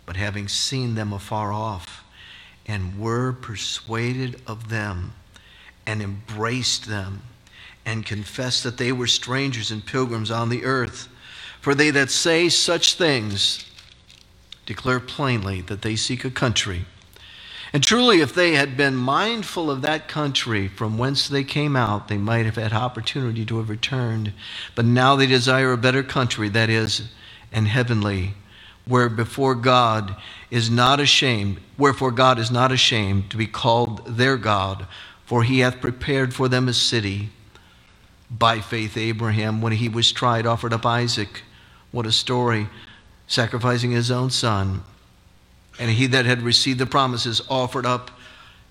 but 0.06 0.16
having 0.16 0.48
seen 0.48 0.94
them 0.94 1.12
afar 1.12 1.52
off 1.52 2.04
and 2.66 2.98
were 2.98 3.32
persuaded 3.32 4.40
of 4.46 4.68
them 4.68 5.12
and 5.86 6.02
embraced 6.02 6.86
them 6.86 7.22
and 7.86 8.04
confessed 8.04 8.62
that 8.64 8.76
they 8.76 8.92
were 8.92 9.06
strangers 9.06 9.70
and 9.70 9.86
pilgrims 9.86 10.30
on 10.30 10.50
the 10.50 10.64
earth. 10.64 11.08
For 11.60 11.74
they 11.74 11.90
that 11.90 12.10
say 12.10 12.50
such 12.50 12.94
things 12.94 13.64
declare 14.66 15.00
plainly 15.00 15.62
that 15.62 15.80
they 15.80 15.96
seek 15.96 16.24
a 16.24 16.30
country. 16.30 16.84
And 17.72 17.82
truly, 17.82 18.20
if 18.20 18.34
they 18.34 18.54
had 18.54 18.76
been 18.76 18.96
mindful 18.96 19.70
of 19.70 19.82
that 19.82 20.08
country 20.08 20.68
from 20.68 20.96
whence 20.96 21.28
they 21.28 21.44
came 21.44 21.76
out, 21.76 22.08
they 22.08 22.16
might 22.16 22.46
have 22.46 22.56
had 22.56 22.72
opportunity 22.72 23.44
to 23.44 23.58
have 23.58 23.68
returned. 23.68 24.32
But 24.74 24.86
now 24.86 25.16
they 25.16 25.26
desire 25.26 25.72
a 25.72 25.76
better 25.76 26.02
country, 26.02 26.48
that 26.48 26.70
is, 26.70 27.08
an 27.52 27.66
heavenly 27.66 28.34
where 28.88 29.10
before 29.10 29.54
God 29.54 30.16
is 30.50 30.70
not 30.70 30.98
ashamed, 30.98 31.60
wherefore 31.76 32.10
God 32.10 32.38
is 32.38 32.50
not 32.50 32.72
ashamed 32.72 33.30
to 33.30 33.36
be 33.36 33.46
called 33.46 34.04
their 34.06 34.36
God, 34.38 34.86
for 35.26 35.44
he 35.44 35.58
hath 35.60 35.80
prepared 35.80 36.32
for 36.34 36.48
them 36.48 36.68
a 36.68 36.72
city. 36.72 37.28
By 38.30 38.60
faith, 38.60 38.96
Abraham, 38.96 39.60
when 39.60 39.74
he 39.74 39.88
was 39.88 40.10
tried, 40.10 40.46
offered 40.46 40.72
up 40.72 40.86
Isaac. 40.86 41.42
What 41.92 42.06
a 42.06 42.12
story, 42.12 42.68
sacrificing 43.26 43.90
his 43.90 44.10
own 44.10 44.30
son. 44.30 44.82
And 45.78 45.90
he 45.90 46.06
that 46.08 46.26
had 46.26 46.42
received 46.42 46.78
the 46.78 46.86
promises 46.86 47.40
offered 47.48 47.86
up 47.86 48.10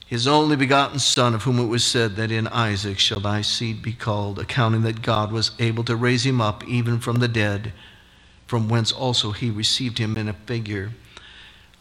his 0.06 0.28
only 0.28 0.56
begotten 0.56 1.00
son, 1.00 1.34
of 1.34 1.44
whom 1.44 1.60
it 1.60 1.66
was 1.66 1.84
said 1.84 2.16
that 2.16 2.32
in 2.32 2.48
Isaac 2.48 2.98
shall 2.98 3.20
thy 3.20 3.42
seed 3.42 3.82
be 3.82 3.94
called, 3.94 4.40
accounting 4.40 4.84
that 4.84 5.02
God 5.02 5.32
was 5.32 5.52
able 5.60 5.84
to 5.84 5.96
raise 5.96 6.26
him 6.26 6.40
up 6.40 6.66
even 6.68 7.00
from 7.00 7.18
the 7.18 7.28
dead 7.28 7.74
from 8.48 8.70
whence 8.70 8.92
also 8.92 9.32
he 9.32 9.52
received 9.52 9.98
him 9.98 10.18
in 10.18 10.30
a 10.30 10.34
figure. 10.34 10.92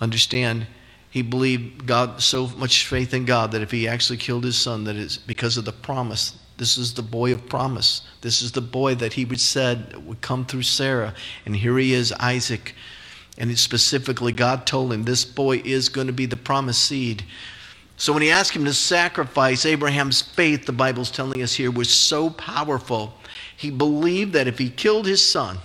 Understand, 0.01 0.67
he 1.09 1.23
believed 1.23 1.87
God 1.87 2.21
so 2.21 2.49
much 2.49 2.87
faith 2.87 3.15
in 3.15 3.25
God 3.25 3.53
that 3.53 3.63
if 3.63 3.71
he 3.71 3.89
actually 3.89 4.19
killed 4.19 4.45
his 4.45 4.59
son, 4.59 4.85
that 4.85 4.97
it's 4.97 5.17
because 5.17 5.57
of 5.57 5.65
the 5.65 5.73
promise. 5.73 6.39
This 6.59 6.77
is 6.77 6.95
the 6.95 7.03
boy 7.03 7.33
of 7.33 7.49
promise. 7.49 8.03
This 8.21 8.43
is 8.43 8.53
the 8.53 8.61
boy 8.61 8.97
that 8.97 9.15
he 9.15 9.25
would 9.25 9.41
said 9.41 10.05
would 10.07 10.21
come 10.21 10.45
through 10.45 10.63
Sarah. 10.63 11.15
And 11.47 11.57
here 11.57 11.79
he 11.79 11.95
is, 11.95 12.13
Isaac. 12.13 12.75
And 13.39 13.59
specifically, 13.59 14.33
God 14.33 14.67
told 14.67 14.93
him 14.93 15.05
this 15.05 15.25
boy 15.25 15.59
is 15.65 15.89
going 15.89 16.07
to 16.07 16.13
be 16.13 16.27
the 16.27 16.37
promised 16.37 16.83
seed. 16.83 17.25
So 17.99 18.13
when 18.13 18.23
he 18.23 18.31
asked 18.31 18.53
him 18.53 18.65
to 18.65 18.75
sacrifice, 18.75 19.65
Abraham's 19.65 20.21
faith, 20.23 20.67
the 20.67 20.73
Bible's 20.73 21.11
telling 21.11 21.43
us 21.43 21.55
here, 21.55 21.71
was 21.71 21.91
so 21.91 22.31
powerful. 22.31 23.15
He 23.57 23.71
believed 23.71 24.33
that 24.35 24.47
if 24.47 24.59
he 24.59 24.71
killed 24.71 25.07
his 25.07 25.27
son, 25.27 25.59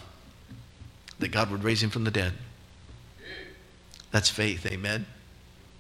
that 1.20 1.32
God 1.32 1.52
would 1.52 1.64
raise 1.64 1.84
him 1.84 1.90
from 1.90 2.04
the 2.04 2.12
dead. 2.12 2.34
That's 4.12 4.30
faith, 4.30 4.66
amen. 4.66 5.06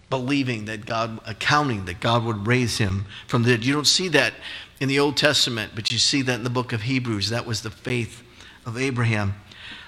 Believing 0.09 0.65
that 0.65 0.85
God, 0.85 1.19
accounting 1.25 1.85
that 1.85 1.99
God 1.99 2.23
would 2.25 2.47
raise 2.47 2.77
him 2.77 3.05
from 3.27 3.43
the 3.43 3.51
dead. 3.51 3.65
You 3.65 3.73
don't 3.73 3.87
see 3.87 4.07
that 4.09 4.33
in 4.79 4.89
the 4.89 4.99
Old 4.99 5.17
Testament, 5.17 5.71
but 5.73 5.91
you 5.91 5.97
see 5.97 6.21
that 6.23 6.35
in 6.35 6.43
the 6.43 6.49
book 6.49 6.73
of 6.73 6.83
Hebrews. 6.83 7.29
That 7.29 7.45
was 7.45 7.61
the 7.61 7.69
faith 7.69 8.23
of 8.65 8.77
Abraham. 8.77 9.35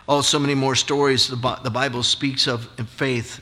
Oh, 0.08 0.22
so 0.22 0.38
many 0.38 0.56
more 0.56 0.76
stories 0.76 1.28
the 1.28 1.36
Bible 1.38 2.04
speaks 2.04 2.48
of 2.48 2.70
in 2.78 2.86
faith. 2.86 3.40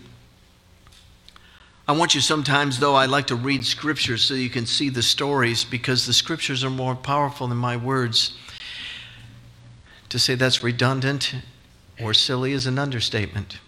I 1.87 1.93
want 1.93 2.13
you 2.13 2.21
sometimes, 2.21 2.79
though, 2.79 2.95
I 2.95 3.07
like 3.07 3.27
to 3.27 3.35
read 3.35 3.65
scriptures 3.65 4.23
so 4.23 4.35
you 4.35 4.49
can 4.49 4.65
see 4.65 4.89
the 4.89 5.01
stories 5.01 5.63
because 5.63 6.05
the 6.05 6.13
scriptures 6.13 6.63
are 6.63 6.69
more 6.69 6.95
powerful 6.95 7.47
than 7.47 7.57
my 7.57 7.75
words. 7.75 8.37
To 10.09 10.19
say 10.19 10.35
that's 10.35 10.63
redundant 10.63 11.33
or 11.99 12.13
silly 12.13 12.51
is 12.51 12.67
an 12.67 12.77
understatement. 12.77 13.59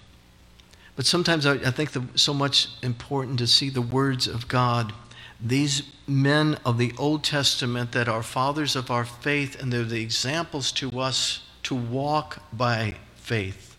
But 0.95 1.05
sometimes 1.05 1.45
I, 1.45 1.53
I 1.53 1.71
think 1.71 1.91
the, 1.91 2.03
so 2.15 2.33
much 2.33 2.69
important 2.83 3.39
to 3.39 3.47
see 3.47 3.69
the 3.69 3.81
words 3.81 4.27
of 4.27 4.47
God. 4.47 4.93
These 5.41 5.83
men 6.07 6.57
of 6.63 6.77
the 6.77 6.93
Old 6.97 7.23
Testament 7.23 7.91
that 7.93 8.07
are 8.07 8.23
fathers 8.23 8.75
of 8.75 8.91
our 8.91 9.03
faith, 9.03 9.59
and 9.59 9.73
they're 9.73 9.83
the 9.83 10.01
examples 10.01 10.71
to 10.73 11.00
us 11.00 11.42
to 11.63 11.75
walk 11.75 12.41
by 12.51 12.96
faith. 13.15 13.75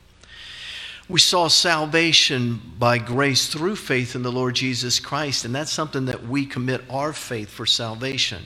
We 1.09 1.21
saw 1.21 1.49
salvation 1.49 2.61
by 2.79 2.97
grace 2.97 3.49
through 3.49 3.76
faith 3.76 4.14
in 4.14 4.23
the 4.23 4.33
Lord 4.33 4.55
Jesus 4.55 4.99
Christ, 4.99 5.45
and 5.45 5.55
that's 5.55 5.73
something 5.73 6.07
that 6.07 6.26
we 6.26 6.47
commit 6.47 6.83
our 6.88 7.12
faith 7.12 7.50
for 7.50 7.67
salvation. 7.67 8.43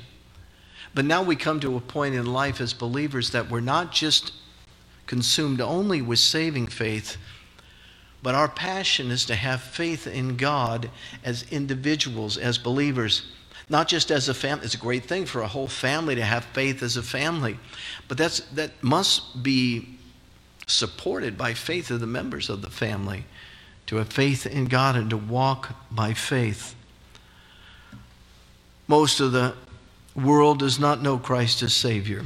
But 0.92 1.04
now 1.04 1.22
we 1.22 1.36
come 1.36 1.60
to 1.60 1.76
a 1.76 1.80
point 1.80 2.16
in 2.16 2.26
life 2.26 2.60
as 2.60 2.72
believers 2.72 3.30
that 3.30 3.48
we're 3.48 3.60
not 3.60 3.92
just 3.92 4.32
consumed 5.06 5.60
only 5.60 6.02
with 6.02 6.18
saving 6.18 6.66
faith, 6.66 7.16
but 8.22 8.34
our 8.34 8.48
passion 8.48 9.12
is 9.12 9.24
to 9.26 9.36
have 9.36 9.62
faith 9.62 10.08
in 10.08 10.36
God 10.36 10.90
as 11.22 11.44
individuals, 11.52 12.36
as 12.36 12.58
believers, 12.58 13.22
not 13.68 13.88
just 13.88 14.10
as 14.10 14.28
a 14.28 14.34
family. 14.34 14.64
It's 14.64 14.74
a 14.74 14.78
great 14.78 15.04
thing 15.04 15.26
for 15.26 15.42
a 15.42 15.48
whole 15.48 15.66
family 15.66 16.14
to 16.14 16.22
have 16.22 16.44
faith 16.46 16.82
as 16.82 16.96
a 16.96 17.02
family, 17.02 17.58
but 18.06 18.18
that's, 18.18 18.40
that 18.52 18.82
must 18.82 19.42
be 19.42 19.98
supported 20.66 21.36
by 21.38 21.54
faith 21.54 21.90
of 21.90 22.00
the 22.00 22.06
members 22.06 22.48
of 22.48 22.62
the 22.62 22.70
family, 22.70 23.24
to 23.86 23.96
have 23.96 24.08
faith 24.08 24.46
in 24.46 24.66
God 24.66 24.96
and 24.96 25.10
to 25.10 25.16
walk 25.16 25.74
by 25.90 26.12
faith. 26.12 26.74
Most 28.86 29.20
of 29.20 29.32
the 29.32 29.54
world 30.14 30.58
does 30.58 30.78
not 30.78 31.02
know 31.02 31.18
Christ 31.18 31.62
as 31.62 31.74
Savior 31.74 32.22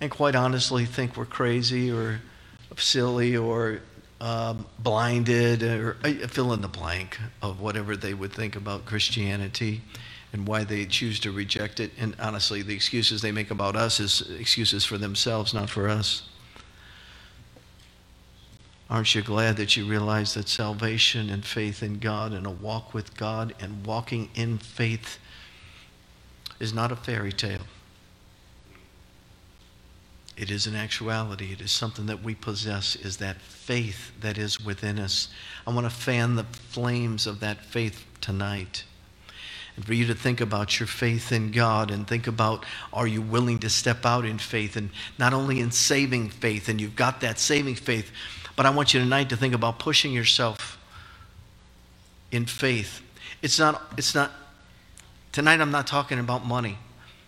and 0.00 0.10
quite 0.10 0.34
honestly 0.34 0.86
think 0.86 1.16
we're 1.16 1.26
crazy 1.26 1.90
or 1.90 2.20
silly 2.76 3.36
or 3.36 3.80
um, 4.20 4.66
blinded 4.78 5.62
or 5.62 5.96
uh, 6.04 6.26
fill 6.28 6.52
in 6.52 6.60
the 6.60 6.68
blank 6.68 7.18
of 7.42 7.60
whatever 7.60 7.96
they 7.96 8.14
would 8.14 8.32
think 8.32 8.56
about 8.56 8.84
Christianity. 8.84 9.82
and 10.32 10.46
why 10.46 10.64
they 10.64 10.86
choose 10.86 11.18
to 11.20 11.32
reject 11.32 11.80
it. 11.80 11.90
And 11.98 12.14
honestly, 12.20 12.62
the 12.62 12.74
excuses 12.74 13.20
they 13.22 13.32
make 13.32 13.50
about 13.50 13.76
us 13.76 13.98
is 13.98 14.22
excuses 14.38 14.84
for 14.84 14.98
themselves, 14.98 15.52
not 15.52 15.68
for 15.68 15.88
us. 15.88 16.22
Aren't 18.88 19.14
you 19.14 19.22
glad 19.22 19.56
that 19.56 19.76
you 19.76 19.84
realize 19.86 20.34
that 20.34 20.48
salvation 20.48 21.30
and 21.30 21.44
faith 21.44 21.82
in 21.82 21.98
God 21.98 22.32
and 22.32 22.46
a 22.46 22.50
walk 22.50 22.92
with 22.92 23.16
God 23.16 23.54
and 23.60 23.86
walking 23.86 24.30
in 24.34 24.58
faith 24.58 25.18
is 26.58 26.74
not 26.74 26.90
a 26.90 26.96
fairy 26.96 27.32
tale? 27.32 27.66
It 30.40 30.50
is 30.50 30.66
an 30.66 30.74
actuality. 30.74 31.52
It 31.52 31.60
is 31.60 31.70
something 31.70 32.06
that 32.06 32.22
we 32.22 32.34
possess, 32.34 32.96
is 32.96 33.18
that 33.18 33.42
faith 33.42 34.10
that 34.22 34.38
is 34.38 34.64
within 34.64 34.98
us. 34.98 35.28
I 35.66 35.70
want 35.70 35.84
to 35.84 35.90
fan 35.90 36.34
the 36.34 36.44
flames 36.44 37.26
of 37.26 37.40
that 37.40 37.62
faith 37.62 38.06
tonight. 38.22 38.84
And 39.76 39.84
for 39.84 39.92
you 39.92 40.06
to 40.06 40.14
think 40.14 40.40
about 40.40 40.80
your 40.80 40.86
faith 40.86 41.30
in 41.30 41.50
God 41.50 41.90
and 41.90 42.08
think 42.08 42.26
about 42.26 42.64
are 42.90 43.06
you 43.06 43.20
willing 43.20 43.58
to 43.58 43.68
step 43.68 44.06
out 44.06 44.24
in 44.24 44.38
faith 44.38 44.76
and 44.76 44.88
not 45.18 45.34
only 45.34 45.60
in 45.60 45.72
saving 45.72 46.30
faith, 46.30 46.70
and 46.70 46.80
you've 46.80 46.96
got 46.96 47.20
that 47.20 47.38
saving 47.38 47.74
faith, 47.74 48.10
but 48.56 48.64
I 48.64 48.70
want 48.70 48.94
you 48.94 49.00
tonight 49.00 49.28
to 49.28 49.36
think 49.36 49.52
about 49.52 49.78
pushing 49.78 50.10
yourself 50.10 50.78
in 52.32 52.46
faith. 52.46 53.02
It's 53.42 53.58
not, 53.58 53.92
it's 53.98 54.14
not, 54.14 54.32
tonight 55.32 55.60
I'm 55.60 55.70
not 55.70 55.86
talking 55.86 56.18
about 56.18 56.46
money. 56.46 56.78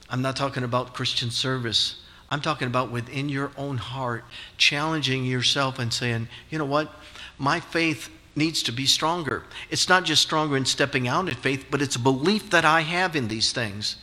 I'm 0.09 0.23
not 0.23 0.35
talking 0.35 0.65
about 0.65 0.95
Christian 0.95 1.31
service. 1.31 2.02
I'm 2.33 2.41
talking 2.41 2.67
about 2.67 2.91
within 2.91 3.29
your 3.29 3.51
own 3.59 3.77
heart, 3.77 4.25
challenging 4.57 5.27
yourself 5.27 5.79
and 5.79 5.93
saying, 5.93 6.29
you 6.49 6.57
know 6.57 6.65
what? 6.65 6.91
My 7.37 7.61
faith 7.61 8.09
needs 8.35 8.63
to 8.63 8.73
be 8.73 8.87
stronger. 8.87 9.43
It's 9.69 9.87
not 9.87 10.05
just 10.05 10.23
stronger 10.23 10.57
in 10.57 10.65
stepping 10.65 11.07
out 11.07 11.29
in 11.29 11.35
faith, 11.35 11.67
but 11.71 11.83
it's 11.83 11.97
a 11.97 11.99
belief 11.99 12.49
that 12.49 12.65
I 12.65 12.81
have 12.81 13.17
in 13.17 13.29
these 13.29 13.53
things. 13.53 13.97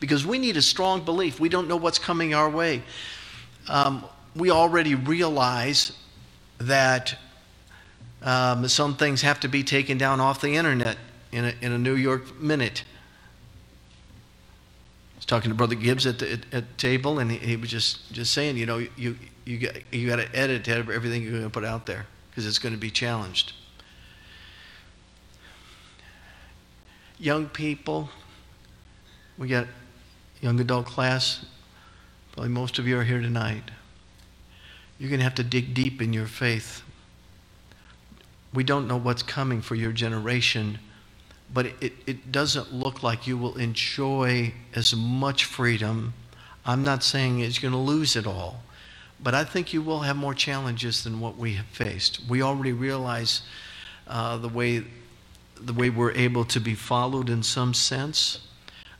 Because 0.00 0.26
we 0.26 0.36
need 0.36 0.56
a 0.56 0.62
strong 0.62 1.04
belief. 1.04 1.38
We 1.38 1.48
don't 1.48 1.68
know 1.68 1.76
what's 1.76 2.00
coming 2.00 2.34
our 2.34 2.50
way. 2.50 2.82
Um, 3.68 4.04
we 4.34 4.50
already 4.50 4.96
realize 4.96 5.92
that 6.58 7.14
um, 8.20 8.66
some 8.66 8.96
things 8.96 9.22
have 9.22 9.38
to 9.40 9.48
be 9.48 9.62
taken 9.62 9.96
down 9.96 10.18
off 10.18 10.40
the 10.40 10.56
internet 10.56 10.98
in 11.30 11.44
a, 11.44 11.54
in 11.60 11.70
a 11.70 11.78
New 11.78 11.94
York 11.94 12.40
minute 12.40 12.82
talking 15.26 15.50
to 15.50 15.54
Brother 15.54 15.74
Gibbs 15.74 16.06
at 16.06 16.18
the 16.18 16.32
at, 16.32 16.40
at 16.52 16.78
table, 16.78 17.18
and 17.18 17.30
he, 17.30 17.38
he, 17.38 17.56
was 17.56 17.70
just, 17.70 18.12
just 18.12 18.32
saying, 18.32 18.56
you 18.56 18.66
know, 18.66 18.78
you, 18.96 19.16
you, 19.44 19.58
got, 19.58 19.76
you 19.92 20.08
got 20.08 20.16
to 20.16 20.36
edit 20.36 20.68
everything 20.68 21.22
you're 21.22 21.32
going 21.32 21.42
to 21.44 21.50
put 21.50 21.64
out 21.64 21.86
there 21.86 22.06
because 22.30 22.46
it's 22.46 22.58
going 22.58 22.74
to 22.74 22.80
be 22.80 22.90
challenged. 22.90 23.52
Young 27.18 27.46
people, 27.46 28.10
we 29.38 29.48
got 29.48 29.66
young 30.40 30.60
adult 30.60 30.86
class. 30.86 31.44
Probably 32.32 32.50
most 32.50 32.78
of 32.78 32.86
you 32.86 32.98
are 32.98 33.04
here 33.04 33.20
tonight. 33.20 33.70
You're 34.98 35.08
going 35.10 35.20
to 35.20 35.24
have 35.24 35.34
to 35.36 35.44
dig 35.44 35.74
deep 35.74 36.00
in 36.02 36.12
your 36.12 36.26
faith. 36.26 36.82
We 38.52 38.64
don't 38.64 38.86
know 38.86 38.96
what's 38.96 39.22
coming 39.22 39.60
for 39.60 39.74
your 39.74 39.92
generation 39.92 40.78
but 41.52 41.66
it, 41.80 41.92
it 42.06 42.32
doesn't 42.32 42.72
look 42.72 43.02
like 43.02 43.26
you 43.26 43.36
will 43.38 43.56
enjoy 43.56 44.52
as 44.74 44.94
much 44.94 45.44
freedom. 45.44 46.14
I'm 46.64 46.82
not 46.82 47.02
saying 47.02 47.38
you're 47.38 47.50
going 47.60 47.72
to 47.72 47.78
lose 47.78 48.16
it 48.16 48.26
all, 48.26 48.62
but 49.22 49.34
I 49.34 49.44
think 49.44 49.72
you 49.72 49.80
will 49.82 50.00
have 50.00 50.16
more 50.16 50.34
challenges 50.34 51.04
than 51.04 51.20
what 51.20 51.36
we 51.36 51.54
have 51.54 51.66
faced. 51.66 52.20
We 52.28 52.42
already 52.42 52.72
realize 52.72 53.42
uh, 54.06 54.36
the 54.38 54.48
way 54.48 54.84
the 55.58 55.72
way 55.72 55.88
we're 55.88 56.12
able 56.12 56.44
to 56.44 56.60
be 56.60 56.74
followed 56.74 57.30
in 57.30 57.42
some 57.42 57.72
sense. 57.72 58.40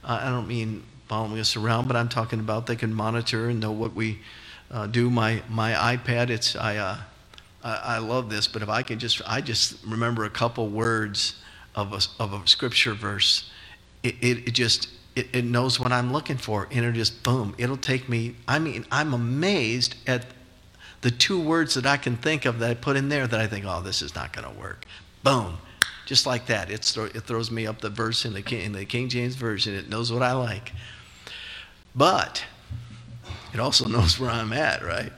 Uh, 0.03 0.21
I 0.23 0.31
don't 0.31 0.49
mean 0.49 0.85
following 1.07 1.39
us 1.39 1.55
around, 1.55 1.87
but 1.87 1.97
I'm 1.97 2.09
talking 2.09 2.41
about 2.41 2.67
they 2.67 2.77
can 2.77 2.95
monitor 2.95 3.51
and 3.51 3.61
know 3.61 3.73
what 3.73 3.95
we 3.95 4.21
uh, 4.71 4.87
do. 4.87 5.11
My 5.11 5.43
my 5.49 5.73
iPad, 5.73 6.31
it's 6.31 6.57
I, 6.57 6.77
uh, 6.77 6.97
I 7.63 7.75
I 7.97 7.99
love 7.99 8.31
this, 8.31 8.49
but 8.49 8.63
if 8.63 8.69
I 8.69 8.83
can 8.83 8.99
just 8.99 9.21
I 9.27 9.41
just 9.41 9.85
remember 9.85 10.25
a 10.25 10.31
couple 10.31 10.69
words 10.69 11.37
of 11.77 11.93
a, 11.93 12.23
of 12.23 12.33
a 12.33 12.47
scripture 12.49 12.95
verse, 12.95 13.51
it, 14.03 14.17
it, 14.21 14.49
it 14.49 14.53
just, 14.53 14.89
it, 15.15 15.29
it 15.33 15.45
knows 15.45 15.79
what 15.79 15.93
I'm 15.93 16.13
looking 16.13 16.39
for. 16.39 16.67
And 16.71 16.81
it'll 16.81 16.93
just, 16.93 17.23
boom, 17.23 17.55
it'll 17.59 17.77
take 17.77 18.09
me. 18.09 18.35
I 18.49 18.59
mean, 18.59 18.87
I'm 18.91 19.15
amazed 19.15 19.95
at 20.07 20.27
the 21.03 21.11
two 21.11 21.41
words 21.41 21.75
that 21.75 21.87
I 21.87 21.99
can 21.99 22.17
think 22.17 22.47
of 22.47 22.59
that 22.61 22.71
I 22.71 22.75
put 22.75 22.97
in 22.97 23.09
there 23.09 23.27
that 23.27 23.39
I 23.39 23.47
think, 23.47 23.65
oh, 23.67 23.83
this 23.83 24.03
is 24.03 24.15
not 24.15 24.33
going 24.33 24.53
to 24.53 24.61
work. 24.61 24.87
Boom. 25.23 25.59
Just 26.07 26.27
like 26.27 26.47
that. 26.47 26.71
It's, 26.71 26.97
it 26.97 27.21
throws 27.21 27.51
me 27.51 27.67
up 27.67 27.81
the 27.81 27.91
verse 27.91 28.25
in 28.25 28.33
the, 28.33 28.43
King, 28.43 28.63
in 28.63 28.73
the 28.73 28.85
King 28.85 29.09
James 29.09 29.35
Version. 29.35 29.75
It 29.75 29.89
knows 29.89 30.11
what 30.11 30.23
I 30.23 30.33
like. 30.33 30.73
But 31.95 32.45
it 33.53 33.61
also 33.61 33.89
knows 33.89 34.19
where 34.19 34.31
I'm 34.31 34.53
at, 34.53 34.83
right? 34.85 35.13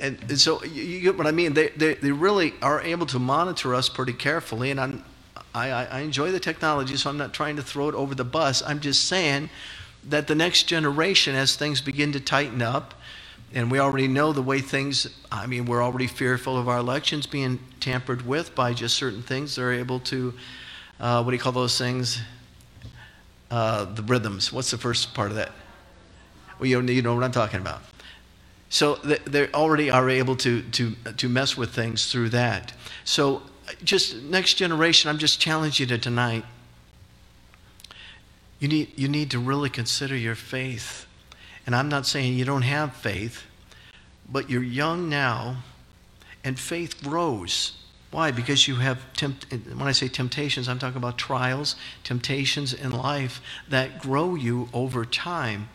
And, 0.00 0.18
and, 0.28 0.40
so 0.40 0.64
you 0.64 1.00
get 1.00 1.18
what 1.18 1.26
I 1.26 1.32
mean. 1.32 1.52
They, 1.52 1.68
they, 1.70 1.94
they 1.94 2.12
really 2.12 2.54
are 2.62 2.80
able 2.80 3.06
to 3.06 3.18
monitor 3.18 3.74
us 3.74 3.88
pretty 3.88 4.12
carefully. 4.12 4.70
And 4.70 4.80
I'm, 4.80 5.04
I, 5.54 5.68
I, 5.84 6.00
enjoy 6.00 6.32
the 6.32 6.40
technology, 6.40 6.96
so 6.96 7.08
I'm 7.08 7.16
not 7.16 7.32
trying 7.32 7.56
to 7.56 7.62
throw 7.62 7.88
it 7.88 7.94
over 7.94 8.14
the 8.14 8.24
bus. 8.24 8.60
I'm 8.66 8.80
just 8.80 9.04
saying 9.04 9.50
that 10.08 10.26
the 10.26 10.34
next 10.34 10.64
generation, 10.64 11.36
as 11.36 11.54
things 11.54 11.80
begin 11.80 12.10
to 12.12 12.20
tighten 12.20 12.60
up, 12.60 12.94
and 13.54 13.70
we 13.70 13.78
already 13.78 14.08
know 14.08 14.32
the 14.32 14.42
way 14.42 14.60
things, 14.60 15.06
I 15.30 15.46
mean, 15.46 15.64
we're 15.64 15.82
already 15.82 16.08
fearful 16.08 16.58
of 16.58 16.68
our 16.68 16.78
elections 16.78 17.28
being 17.28 17.60
tampered 17.78 18.26
with 18.26 18.52
by 18.56 18.72
just 18.72 18.96
certain 18.96 19.22
things. 19.22 19.54
They're 19.54 19.72
able 19.72 20.00
to, 20.00 20.34
uh, 20.98 21.22
what 21.22 21.30
do 21.30 21.36
you 21.36 21.42
call 21.42 21.52
those 21.52 21.78
things? 21.78 22.20
Uh, 23.48 23.84
the 23.84 24.02
rhythms. 24.02 24.52
What's 24.52 24.72
the 24.72 24.78
first 24.78 25.14
part 25.14 25.30
of 25.30 25.36
that? 25.36 25.52
Well, 26.58 26.68
you 26.68 26.82
know, 26.82 26.92
you 26.92 27.02
know 27.02 27.14
what 27.14 27.22
I'm 27.22 27.30
talking 27.30 27.60
about. 27.60 27.82
So 28.70 28.96
they 28.96 29.46
already 29.52 29.88
are 29.88 30.10
able 30.10 30.34
to, 30.36 30.62
to, 30.62 30.96
to 31.16 31.28
mess 31.28 31.56
with 31.56 31.72
things 31.72 32.10
through 32.10 32.30
that. 32.30 32.72
So 33.04 33.42
just 33.82 34.16
next 34.22 34.54
generation, 34.54 35.10
I'm 35.10 35.18
just 35.18 35.40
challenging 35.40 35.88
you 35.88 35.98
tonight. 35.98 36.44
You 38.60 38.68
need, 38.68 38.98
you 38.98 39.08
need 39.08 39.30
to 39.32 39.38
really 39.38 39.70
consider 39.70 40.16
your 40.16 40.34
faith. 40.34 41.06
And 41.66 41.74
I'm 41.74 41.88
not 41.88 42.06
saying 42.06 42.34
you 42.34 42.44
don't 42.44 42.62
have 42.62 42.94
faith, 42.94 43.44
but 44.30 44.50
you're 44.50 44.62
young 44.62 45.08
now, 45.08 45.58
and 46.42 46.58
faith 46.58 47.02
grows. 47.02 47.72
Why? 48.10 48.30
Because 48.30 48.68
you 48.68 48.76
have, 48.76 49.12
tempt- 49.14 49.50
when 49.50 49.82
I 49.82 49.92
say 49.92 50.08
temptations, 50.08 50.68
I'm 50.68 50.78
talking 50.78 50.98
about 50.98 51.18
trials, 51.18 51.74
temptations 52.04 52.72
in 52.72 52.92
life 52.92 53.40
that 53.68 53.98
grow 53.98 54.34
you 54.34 54.68
over 54.72 55.04
time. 55.04 55.68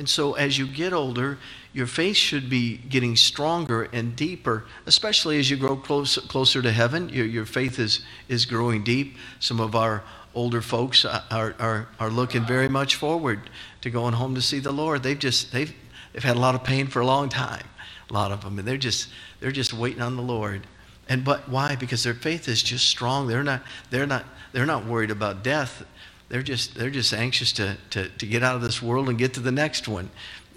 And 0.00 0.08
so 0.08 0.32
as 0.32 0.56
you 0.56 0.66
get 0.66 0.94
older, 0.94 1.36
your 1.74 1.86
faith 1.86 2.16
should 2.16 2.48
be 2.48 2.78
getting 2.78 3.16
stronger 3.16 3.82
and 3.92 4.16
deeper, 4.16 4.64
especially 4.86 5.38
as 5.38 5.50
you 5.50 5.58
grow 5.58 5.76
close, 5.76 6.16
closer 6.16 6.62
to 6.62 6.72
heaven. 6.72 7.10
Your, 7.10 7.26
your 7.26 7.44
faith 7.44 7.78
is, 7.78 8.00
is 8.26 8.46
growing 8.46 8.82
deep. 8.82 9.18
Some 9.40 9.60
of 9.60 9.76
our 9.76 10.02
older 10.34 10.62
folks 10.62 11.04
are, 11.04 11.54
are, 11.58 11.86
are 11.98 12.08
looking 12.08 12.46
very 12.46 12.66
much 12.66 12.94
forward 12.94 13.50
to 13.82 13.90
going 13.90 14.14
home 14.14 14.34
to 14.36 14.40
see 14.40 14.58
the 14.58 14.72
Lord. 14.72 15.02
They've 15.02 15.18
just, 15.18 15.52
they've, 15.52 15.74
they've 16.14 16.24
had 16.24 16.38
a 16.38 16.40
lot 16.40 16.54
of 16.54 16.64
pain 16.64 16.86
for 16.86 17.00
a 17.00 17.06
long 17.06 17.28
time, 17.28 17.66
a 18.08 18.14
lot 18.14 18.32
of 18.32 18.40
them, 18.42 18.58
and 18.58 18.66
they're 18.66 18.78
just, 18.78 19.10
they're 19.38 19.52
just 19.52 19.74
waiting 19.74 20.00
on 20.00 20.16
the 20.16 20.22
Lord. 20.22 20.66
And 21.10 21.26
but 21.26 21.46
why? 21.46 21.76
Because 21.76 22.02
their 22.04 22.14
faith 22.14 22.48
is 22.48 22.62
just 22.62 22.86
strong. 22.86 23.26
They're 23.26 23.44
not, 23.44 23.64
they're 23.90 24.06
not, 24.06 24.24
they're 24.52 24.64
not 24.64 24.86
worried 24.86 25.10
about 25.10 25.44
death. 25.44 25.84
They're 26.30 26.42
just, 26.42 26.76
they're 26.76 26.90
just 26.90 27.12
anxious 27.12 27.52
to, 27.52 27.76
to, 27.90 28.08
to 28.08 28.26
get 28.26 28.42
out 28.42 28.54
of 28.56 28.62
this 28.62 28.80
world 28.80 29.08
and 29.08 29.18
get 29.18 29.34
to 29.34 29.40
the 29.40 29.52
next 29.52 29.86
one. 29.88 30.10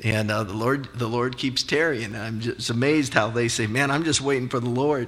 And 0.03 0.31
uh, 0.31 0.43
the 0.43 0.53
Lord, 0.53 0.87
the 0.93 1.07
Lord 1.07 1.37
keeps 1.37 1.63
tarrying. 1.63 2.15
I'm 2.15 2.39
just 2.39 2.69
amazed 2.69 3.13
how 3.13 3.29
they 3.29 3.47
say, 3.47 3.67
"Man, 3.67 3.89
I'm 3.89 4.03
just 4.03 4.21
waiting 4.21 4.49
for 4.49 4.59
the 4.59 4.69
Lord." 4.69 5.07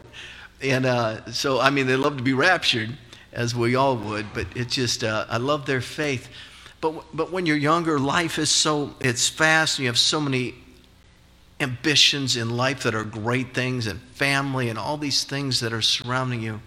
And 0.62 0.86
uh, 0.86 1.32
so, 1.32 1.60
I 1.60 1.70
mean, 1.70 1.86
they 1.86 1.96
love 1.96 2.18
to 2.18 2.24
be 2.24 2.34
raptured, 2.34 2.98
as 3.34 3.54
we 3.54 3.76
all 3.76 3.98
would. 3.98 4.26
But 4.34 4.48
it's 4.56 4.74
just, 4.74 5.04
uh, 5.04 5.26
I 5.28 5.38
love 5.38 5.66
their 5.66 5.82
faith. 5.82 6.30
But 6.82 7.04
but 7.14 7.32
when 7.32 7.46
you're 7.46 7.58
younger, 7.58 8.00
life 8.00 8.40
is 8.40 8.50
so 8.50 8.96
it's 9.02 9.28
fast. 9.28 9.78
And 9.78 9.84
you 9.84 9.90
have 9.90 10.00
so 10.00 10.22
many 10.22 10.56
ambitions 11.60 12.38
in 12.38 12.56
life 12.56 12.84
that 12.84 12.96
are 12.96 13.04
great 13.04 13.54
things, 13.54 13.88
and 13.88 14.00
family, 14.14 14.70
and 14.70 14.80
all 14.80 14.98
these 14.98 15.26
things 15.26 15.60
that 15.60 15.74
are 15.74 15.82
surrounding 15.82 16.42
you. 16.42 16.62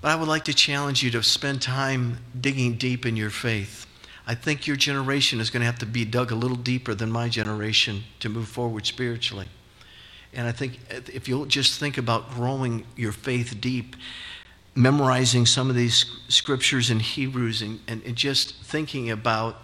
But 0.00 0.12
I 0.12 0.16
would 0.16 0.28
like 0.28 0.44
to 0.44 0.54
challenge 0.54 1.02
you 1.02 1.10
to 1.12 1.22
spend 1.22 1.62
time 1.62 2.18
digging 2.38 2.74
deep 2.74 3.06
in 3.06 3.16
your 3.16 3.30
faith 3.30 3.86
I 4.26 4.34
think 4.34 4.66
your 4.66 4.76
generation 4.76 5.38
is 5.38 5.50
going 5.50 5.60
to 5.60 5.66
have 5.66 5.78
to 5.78 5.86
be 5.86 6.04
dug 6.04 6.32
a 6.32 6.34
little 6.34 6.56
deeper 6.56 6.94
than 6.94 7.12
my 7.12 7.28
generation 7.28 8.02
to 8.20 8.28
move 8.28 8.48
forward 8.48 8.84
spiritually. 8.84 9.46
And 10.34 10.48
I 10.48 10.52
think 10.52 10.80
if 10.90 11.28
you'll 11.28 11.46
just 11.46 11.78
think 11.78 11.96
about 11.96 12.30
growing 12.32 12.84
your 12.96 13.12
faith 13.12 13.60
deep, 13.60 13.94
memorizing 14.74 15.46
some 15.46 15.70
of 15.70 15.76
these 15.76 16.04
scriptures 16.28 16.90
in 16.90 16.98
Hebrews 16.98 17.62
and, 17.62 17.78
and, 17.86 18.02
and 18.04 18.16
just 18.16 18.56
thinking 18.64 19.10
about 19.10 19.56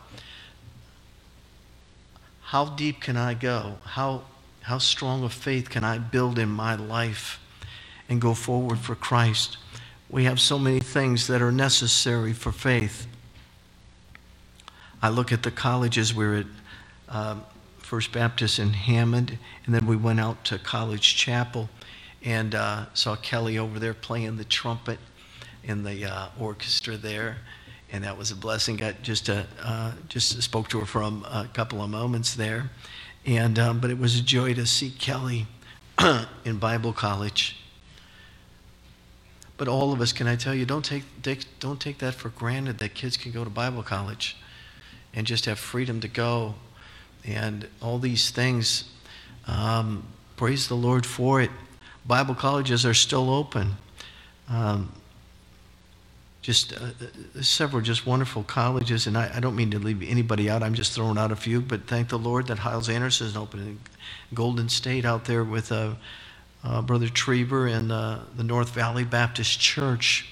how 2.42 2.66
deep 2.66 3.01
can 3.01 3.16
I 3.16 3.35
go? 3.35 3.79
How, 3.83 4.23
how 4.62 4.79
strong 4.79 5.25
a 5.25 5.29
faith 5.29 5.71
can 5.71 5.83
I 5.83 5.99
build 5.99 6.38
in 6.38 6.49
my 6.49 6.77
life 6.77 7.40
and 8.09 8.21
go 8.21 8.33
forward 8.33 8.79
for 8.79 8.95
Christ? 8.95 9.57
We 10.12 10.25
have 10.25 10.38
so 10.38 10.59
many 10.59 10.79
things 10.79 11.27
that 11.29 11.40
are 11.40 11.51
necessary 11.51 12.35
for 12.35 12.53
faith. 12.53 13.07
I 15.01 15.09
look 15.09 15.33
at 15.33 15.42
the 15.42 15.51
colleges. 15.51 16.14
We 16.14 16.27
are 16.27 16.35
at 16.35 16.46
um, 17.09 17.44
First 17.79 18.12
Baptist 18.12 18.59
in 18.59 18.75
Hammond, 18.75 19.38
and 19.64 19.75
then 19.75 19.87
we 19.87 19.96
went 19.96 20.20
out 20.20 20.44
to 20.44 20.59
College 20.59 21.16
Chapel 21.16 21.70
and 22.22 22.55
uh, 22.55 22.85
saw 22.92 23.16
Kelly 23.16 23.57
over 23.57 23.79
there 23.79 23.94
playing 23.94 24.37
the 24.37 24.44
trumpet 24.44 24.98
in 25.64 25.83
the 25.83 26.05
uh, 26.05 26.29
orchestra 26.38 26.98
there. 26.98 27.38
And 27.90 28.05
that 28.05 28.18
was 28.18 28.31
a 28.31 28.37
blessing. 28.37 28.77
Got 28.77 29.01
just 29.01 29.31
a, 29.31 29.46
uh, 29.62 29.92
just 30.11 30.42
spoke 30.42 30.68
to 30.68 30.81
her 30.81 30.87
for 30.87 31.01
a, 31.01 31.48
couple 31.55 31.81
of 31.81 31.88
moments 31.88 32.35
there, 32.35 32.70
and 33.25 33.59
um, 33.59 33.81
but 33.81 33.90
it 33.90 33.98
was 33.98 34.18
a 34.18 34.22
joy 34.22 34.53
to 34.55 34.66
see 34.66 34.90
Kelly 34.90 35.46
in 36.44 36.59
Bible 36.59 36.92
college. 36.92 37.62
But 39.57 39.69
all 39.69 39.93
of 39.93 40.01
us, 40.01 40.12
can 40.12 40.27
I 40.27 40.37
tell 40.37 40.55
you, 40.55 40.65
don't 40.65 40.85
take, 40.85 41.05
don't 41.61 41.81
take 41.81 41.99
that 41.99 42.15
for 42.15 42.31
granted 42.31 42.79
that 42.79 42.95
kids 42.95 43.17
can 43.17 43.33
go 43.33 43.45
to 43.45 43.51
Bible 43.51 43.83
college 43.83 44.37
and 45.15 45.27
just 45.27 45.45
have 45.45 45.59
freedom 45.59 46.01
to 46.01 46.09
go 46.09 46.55
and 47.25 47.69
all 47.81 47.99
these 47.99 48.31
things. 48.31 48.85
Um, 49.47 50.05
praise 50.37 50.69
the 50.69 50.75
Lord 50.75 51.07
for 51.07 51.41
it. 51.41 51.51
Bible 52.07 52.35
colleges 52.35 52.85
are 52.85 52.95
still 52.95 53.31
open. 53.31 53.77
Um, 54.49 54.93
just 56.43 56.73
uh, 56.73 56.87
uh, 56.87 57.43
several 57.43 57.81
just 57.81 58.05
wonderful 58.05 58.43
colleges, 58.43 59.07
and 59.07 59.17
I, 59.17 59.31
I, 59.37 59.41
don't 59.41 59.55
mean 59.55 59.71
to 59.71 59.79
leave 59.79 60.03
anybody 60.03 60.51
out. 60.51 60.62
I'm 60.62 60.75
just 60.75 60.93
throwing 60.93 61.17
out 61.17 61.31
a 61.31 61.37
few, 61.37 61.61
but 61.61 61.87
thank 61.87 62.09
the 62.09 62.19
Lord 62.19 62.49
that 62.49 62.59
Hyles 62.59 62.88
Anderson 62.88 63.29
is 63.29 63.37
open 63.37 63.79
Golden 64.35 64.69
State 64.69 65.05
out 65.05 65.25
there 65.25 65.45
with 65.45 65.71
uh, 65.71 65.93
uh, 66.64 66.83
Brother 66.83 67.09
Trieber 67.09 67.72
and 67.72 67.90
uh, 67.90 68.20
the 68.37 68.44
North 68.44 68.70
Valley 68.70 69.05
Baptist 69.05 69.61
Church, 69.61 70.27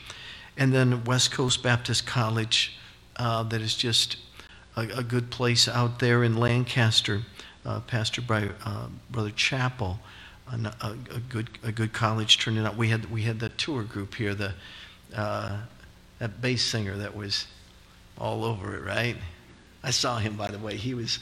and 0.56 0.72
then 0.72 1.04
West 1.04 1.32
Coast 1.32 1.62
Baptist 1.62 2.06
College, 2.06 2.76
uh, 3.16 3.42
that 3.44 3.60
is 3.60 3.74
just 3.74 4.16
a, 4.76 4.82
a, 4.98 5.02
good 5.02 5.30
place 5.30 5.68
out 5.68 5.98
there 5.98 6.24
in 6.24 6.36
Lancaster, 6.36 7.22
pastored 7.64 8.26
by 8.26 8.50
Brother 9.10 9.30
Chappell 9.30 9.98
a, 10.52 10.96
a, 11.14 11.20
good 11.28 11.48
a 11.62 11.72
good 11.72 11.92
college 11.92 12.38
turning 12.38 12.64
out. 12.64 12.76
We 12.76 12.88
had 12.88 13.10
we 13.10 13.22
had 13.22 13.40
the 13.40 13.48
tour 13.50 13.82
group 13.82 14.14
here, 14.14 14.34
the 14.34 14.54
uh, 15.14 15.58
that 16.18 16.40
bass 16.40 16.62
singer 16.62 16.96
that 16.96 17.14
was 17.14 17.46
all 18.18 18.44
over 18.44 18.76
it, 18.76 18.84
right? 18.84 19.16
I 19.82 19.90
saw 19.90 20.18
him 20.18 20.36
by 20.36 20.50
the 20.50 20.58
way. 20.58 20.76
He 20.76 20.94
was 20.94 21.18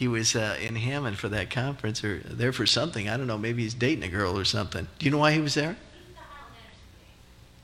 he 0.00 0.08
was 0.08 0.34
uh, 0.34 0.56
in 0.58 0.76
Hammond 0.76 1.18
for 1.18 1.28
that 1.28 1.50
conference 1.50 2.02
or 2.02 2.20
there 2.20 2.52
for 2.52 2.64
something. 2.64 3.10
I 3.10 3.18
don't 3.18 3.26
know. 3.26 3.36
Maybe 3.36 3.64
he's 3.64 3.74
dating 3.74 4.02
a 4.02 4.08
girl 4.08 4.38
or 4.38 4.46
something. 4.46 4.88
Do 4.98 5.04
you 5.04 5.10
know 5.10 5.18
why 5.18 5.32
he 5.32 5.40
was 5.40 5.52
there? 5.52 5.76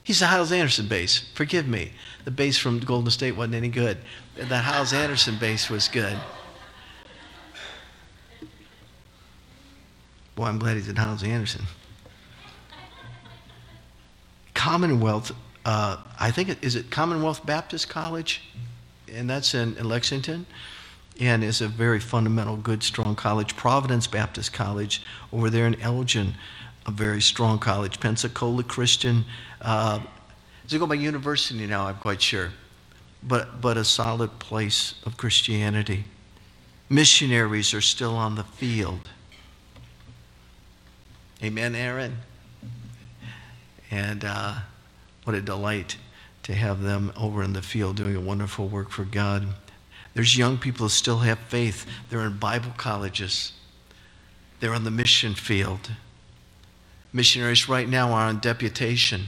He's 0.04 0.20
the 0.20 0.26
Hyles 0.26 0.52
Anderson 0.52 0.86
bass. 0.86 1.24
Forgive 1.32 1.66
me. 1.66 1.92
The 2.26 2.30
bass 2.30 2.58
from 2.58 2.78
Golden 2.80 3.10
State 3.10 3.32
wasn't 3.32 3.54
any 3.54 3.70
good. 3.70 3.96
The 4.34 4.58
Hyles 4.58 4.92
Anderson 4.92 5.38
bass 5.38 5.70
was 5.70 5.88
good. 5.88 6.14
Boy, 10.34 10.44
I'm 10.44 10.58
glad 10.58 10.76
he's 10.76 10.90
at 10.90 10.98
Hyles 10.98 11.22
Anderson. 11.22 11.64
Commonwealth, 14.52 15.32
uh, 15.64 16.02
I 16.20 16.30
think, 16.32 16.62
is 16.62 16.76
it 16.76 16.90
Commonwealth 16.90 17.46
Baptist 17.46 17.88
College? 17.88 18.42
And 19.10 19.30
that's 19.30 19.54
in, 19.54 19.74
in 19.78 19.88
Lexington. 19.88 20.44
And 21.18 21.42
is 21.42 21.60
a 21.60 21.68
very 21.68 22.00
fundamental, 22.00 22.56
good, 22.56 22.82
strong 22.82 23.16
college. 23.16 23.56
Providence 23.56 24.06
Baptist 24.06 24.52
College 24.52 25.02
over 25.32 25.48
there 25.48 25.66
in 25.66 25.80
Elgin, 25.80 26.34
a 26.84 26.90
very 26.90 27.22
strong 27.22 27.58
college. 27.58 28.00
Pensacola 28.00 28.62
Christian. 28.62 29.24
Uh, 29.62 30.00
it 30.70 30.78
go 30.78 30.86
by 30.86 30.94
university 30.94 31.66
now? 31.66 31.86
I'm 31.86 31.96
quite 31.96 32.20
sure. 32.20 32.50
But, 33.22 33.60
but 33.60 33.76
a 33.76 33.84
solid 33.84 34.38
place 34.38 34.94
of 35.04 35.16
Christianity. 35.16 36.04
Missionaries 36.88 37.72
are 37.72 37.80
still 37.80 38.14
on 38.14 38.34
the 38.34 38.44
field. 38.44 39.08
Amen, 41.42 41.74
Aaron? 41.74 42.18
And 43.90 44.24
uh, 44.24 44.54
what 45.24 45.34
a 45.34 45.40
delight 45.40 45.96
to 46.44 46.54
have 46.54 46.82
them 46.82 47.12
over 47.16 47.42
in 47.42 47.52
the 47.52 47.62
field 47.62 47.96
doing 47.96 48.16
a 48.16 48.20
wonderful 48.20 48.68
work 48.68 48.90
for 48.90 49.04
God. 49.04 49.48
There's 50.16 50.34
young 50.34 50.56
people 50.56 50.86
who 50.86 50.88
still 50.88 51.18
have 51.18 51.38
faith. 51.40 51.84
They're 52.08 52.24
in 52.24 52.38
Bible 52.38 52.72
colleges, 52.78 53.52
they're 54.60 54.72
on 54.72 54.84
the 54.84 54.90
mission 54.90 55.34
field. 55.34 55.90
Missionaries 57.12 57.68
right 57.68 57.86
now 57.88 58.12
are 58.12 58.26
on 58.26 58.40
deputation. 58.40 59.26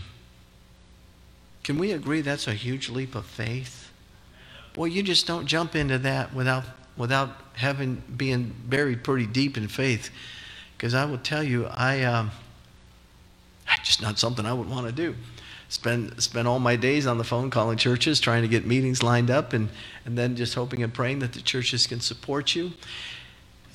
Can 1.62 1.78
we 1.78 1.92
agree 1.92 2.22
that's 2.22 2.46
a 2.46 2.54
huge 2.54 2.88
leap 2.88 3.14
of 3.14 3.26
faith? 3.26 3.90
Boy, 4.72 4.86
you 4.86 5.02
just 5.02 5.26
don't 5.26 5.44
jump 5.46 5.76
into 5.76 5.98
that 5.98 6.34
without, 6.34 6.64
without 6.96 7.30
having 7.54 8.02
being 8.16 8.54
buried 8.66 9.04
pretty 9.04 9.26
deep 9.26 9.58
in 9.58 9.68
faith. 9.68 10.10
Because 10.76 10.94
I 10.94 11.04
will 11.04 11.18
tell 11.18 11.42
you, 11.42 11.66
I, 11.66 12.02
um, 12.04 12.30
just 13.82 14.00
not 14.00 14.18
something 14.18 14.46
I 14.46 14.54
would 14.54 14.70
want 14.70 14.86
to 14.86 14.92
do. 14.92 15.14
Spend, 15.68 16.22
spend 16.22 16.48
all 16.48 16.58
my 16.58 16.76
days 16.76 17.06
on 17.06 17.18
the 17.18 17.24
phone 17.24 17.50
calling 17.50 17.76
churches, 17.76 18.20
trying 18.20 18.42
to 18.42 18.48
get 18.48 18.66
meetings 18.66 19.02
lined 19.02 19.30
up, 19.30 19.52
and, 19.52 19.68
and 20.04 20.16
then 20.16 20.34
just 20.34 20.54
hoping 20.54 20.82
and 20.82 20.92
praying 20.92 21.18
that 21.18 21.32
the 21.32 21.40
churches 21.40 21.86
can 21.86 22.00
support 22.00 22.54
you. 22.54 22.72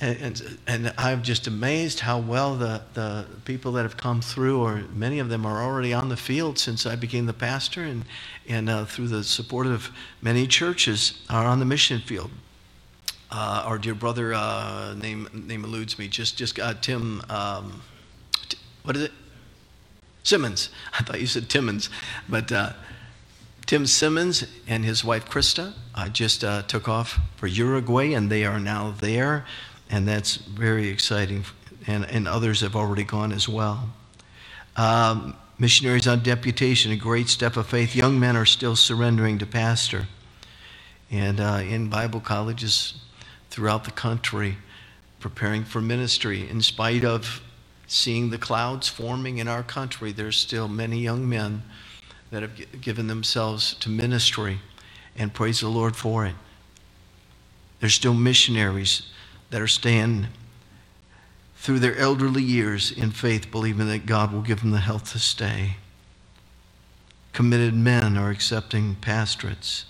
And, 0.02 0.18
and, 0.20 0.58
and 0.68 0.94
I'm 0.98 1.22
just 1.22 1.46
amazed 1.46 2.00
how 2.00 2.20
well 2.20 2.56
the, 2.56 2.82
the 2.94 3.28
people 3.46 3.74
that 3.74 3.84
have 3.84 3.96
come 3.96 4.22
through, 4.22 4.62
or 4.62 4.84
many 4.94 5.20
of 5.20 5.30
them 5.30 5.46
are 5.46 5.62
already 5.64 5.94
on 5.94 6.10
the 6.10 6.18
field 6.18 6.58
since 6.58 6.86
I 6.86 6.96
became 6.96 7.28
the 7.28 7.34
pastor, 7.34 7.84
and, 7.84 8.06
and 8.48 8.70
uh, 8.70 8.86
through 8.86 9.10
the 9.10 9.24
support 9.24 9.68
of 9.68 9.92
many 10.22 10.48
churches, 10.48 11.22
are 11.30 11.46
on 11.46 11.60
the 11.60 11.66
mission 11.66 12.00
field 12.02 12.32
uh, 13.34 13.64
our 13.66 13.80
dear 13.80 13.96
brother, 13.96 14.34
uh, 14.34 14.94
name 14.94 15.28
name 15.34 15.66
eludes 15.66 15.98
me. 15.98 16.08
Just 16.08 16.38
just 16.38 16.60
Tim. 16.82 17.22
Um, 17.30 17.82
what 18.84 18.96
is 18.96 19.04
it? 19.04 19.12
Simmons. 20.24 20.70
I 20.94 21.04
thought 21.04 21.22
you 21.22 21.28
said 21.28 21.50
Timmons, 21.50 21.90
but 22.28 22.52
uh, 22.52 22.74
Tim 23.66 23.86
Simmons 23.86 24.46
and 24.68 24.84
his 24.84 25.04
wife 25.04 25.30
Krista 25.30 25.74
uh, 25.96 26.10
just 26.10 26.44
uh, 26.44 26.64
took 26.64 26.90
off 26.90 27.20
for 27.38 27.48
Uruguay, 27.48 28.14
and 28.14 28.30
they 28.30 28.46
are 28.46 28.60
now 28.60 28.92
there, 29.00 29.46
and 29.90 30.08
that's 30.08 30.36
very 30.36 30.88
exciting. 30.90 31.46
And 31.86 32.06
and 32.06 32.28
others 32.28 32.62
have 32.62 32.76
already 32.76 33.04
gone 33.04 33.32
as 33.32 33.48
well. 33.50 33.90
Um, 34.78 35.36
missionaries 35.60 36.08
on 36.08 36.24
deputation, 36.24 36.92
a 36.92 36.96
great 36.96 37.28
step 37.28 37.58
of 37.58 37.68
faith. 37.68 37.96
Young 37.96 38.20
men 38.20 38.36
are 38.36 38.46
still 38.46 38.76
surrendering 38.76 39.38
to 39.40 39.46
pastor, 39.46 40.08
and 41.12 41.40
in 41.40 41.90
Bible 41.90 42.22
colleges 42.22 42.96
throughout 43.50 43.84
the 43.84 43.92
country 43.92 44.58
preparing 45.20 45.64
for 45.64 45.80
ministry. 45.80 46.50
In 46.50 46.62
spite 46.62 47.06
of 47.06 47.42
seeing 47.88 48.30
the 48.30 48.38
clouds 48.38 48.88
forming 48.88 49.38
in 49.38 49.48
our 49.48 49.64
country, 49.64 50.12
there's 50.12 50.38
still 50.38 50.68
many 50.68 51.00
young 51.00 51.28
men 51.28 51.64
that 52.32 52.42
have 52.42 52.82
given 52.82 53.08
themselves 53.08 53.76
to 53.76 53.90
ministry, 53.90 54.60
and 55.16 55.34
praise 55.34 55.60
the 55.60 55.70
Lord 55.70 55.96
for 55.96 56.26
it. 56.26 56.36
There's 57.80 57.94
still 57.94 58.14
missionaries 58.14 59.04
that 59.50 59.62
are 59.62 59.68
staying 59.68 60.28
through 61.58 61.80
their 61.80 61.98
elderly 61.98 62.42
years 62.42 62.92
in 62.92 63.12
faith, 63.12 63.52
believing 63.52 63.88
that 63.88 64.06
God 64.06 64.34
will 64.34 64.42
give 64.42 64.62
them 64.62 64.72
the 64.72 64.80
health 64.80 65.12
to 65.12 65.20
stay. 65.20 65.78
Committed 67.32 67.74
men 67.74 68.18
are 68.18 68.30
accepting 68.30 68.96
pastorates. 68.96 69.86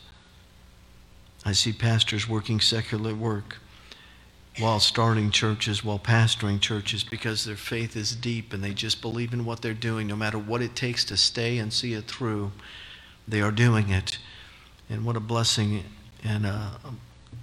I 1.46 1.52
see 1.52 1.74
pastors 1.74 2.28
working 2.28 2.60
secular 2.60 3.16
work 3.16 3.58
while 4.60 4.80
starting 4.80 5.32
churches, 5.32 5.84
while 5.84 5.98
pastoring 5.98 6.60
churches, 6.60 7.04
because 7.04 7.44
their 7.44 7.56
faith 7.56 7.96
is 7.96 8.16
deep 8.16 8.54
and 8.54 8.64
they 8.64 8.74
just 8.74 9.02
believe 9.02 9.34
in 9.34 9.46
what 9.46 9.62
they're 9.62 9.74
doing. 9.74 10.08
No 10.08 10.16
matter 10.16 10.38
what 10.38 10.62
it 10.62 10.76
takes 10.76 11.04
to 11.06 11.18
stay 11.18 11.58
and 11.58 11.74
see 11.74 11.94
it 11.94 12.06
through, 12.06 12.52
they 13.28 13.42
are 13.42 13.52
doing 13.52 13.90
it. 13.90 14.20
And 14.90 15.06
what 15.06 15.16
a 15.16 15.20
blessing 15.20 15.84
and 16.24 16.46
uh, 16.46 16.70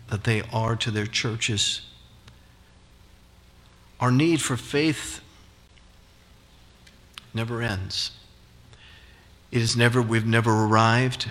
that 0.08 0.24
they 0.24 0.42
are 0.52 0.76
to 0.76 0.90
their 0.90 1.06
churches. 1.06 1.82
Our 3.98 4.12
need 4.12 4.40
for 4.40 4.56
faith 4.56 5.20
never 7.34 7.60
ends. 7.60 8.12
It 9.50 9.62
is 9.62 9.76
never, 9.76 10.00
we've 10.00 10.26
never 10.26 10.64
arrived. 10.64 11.28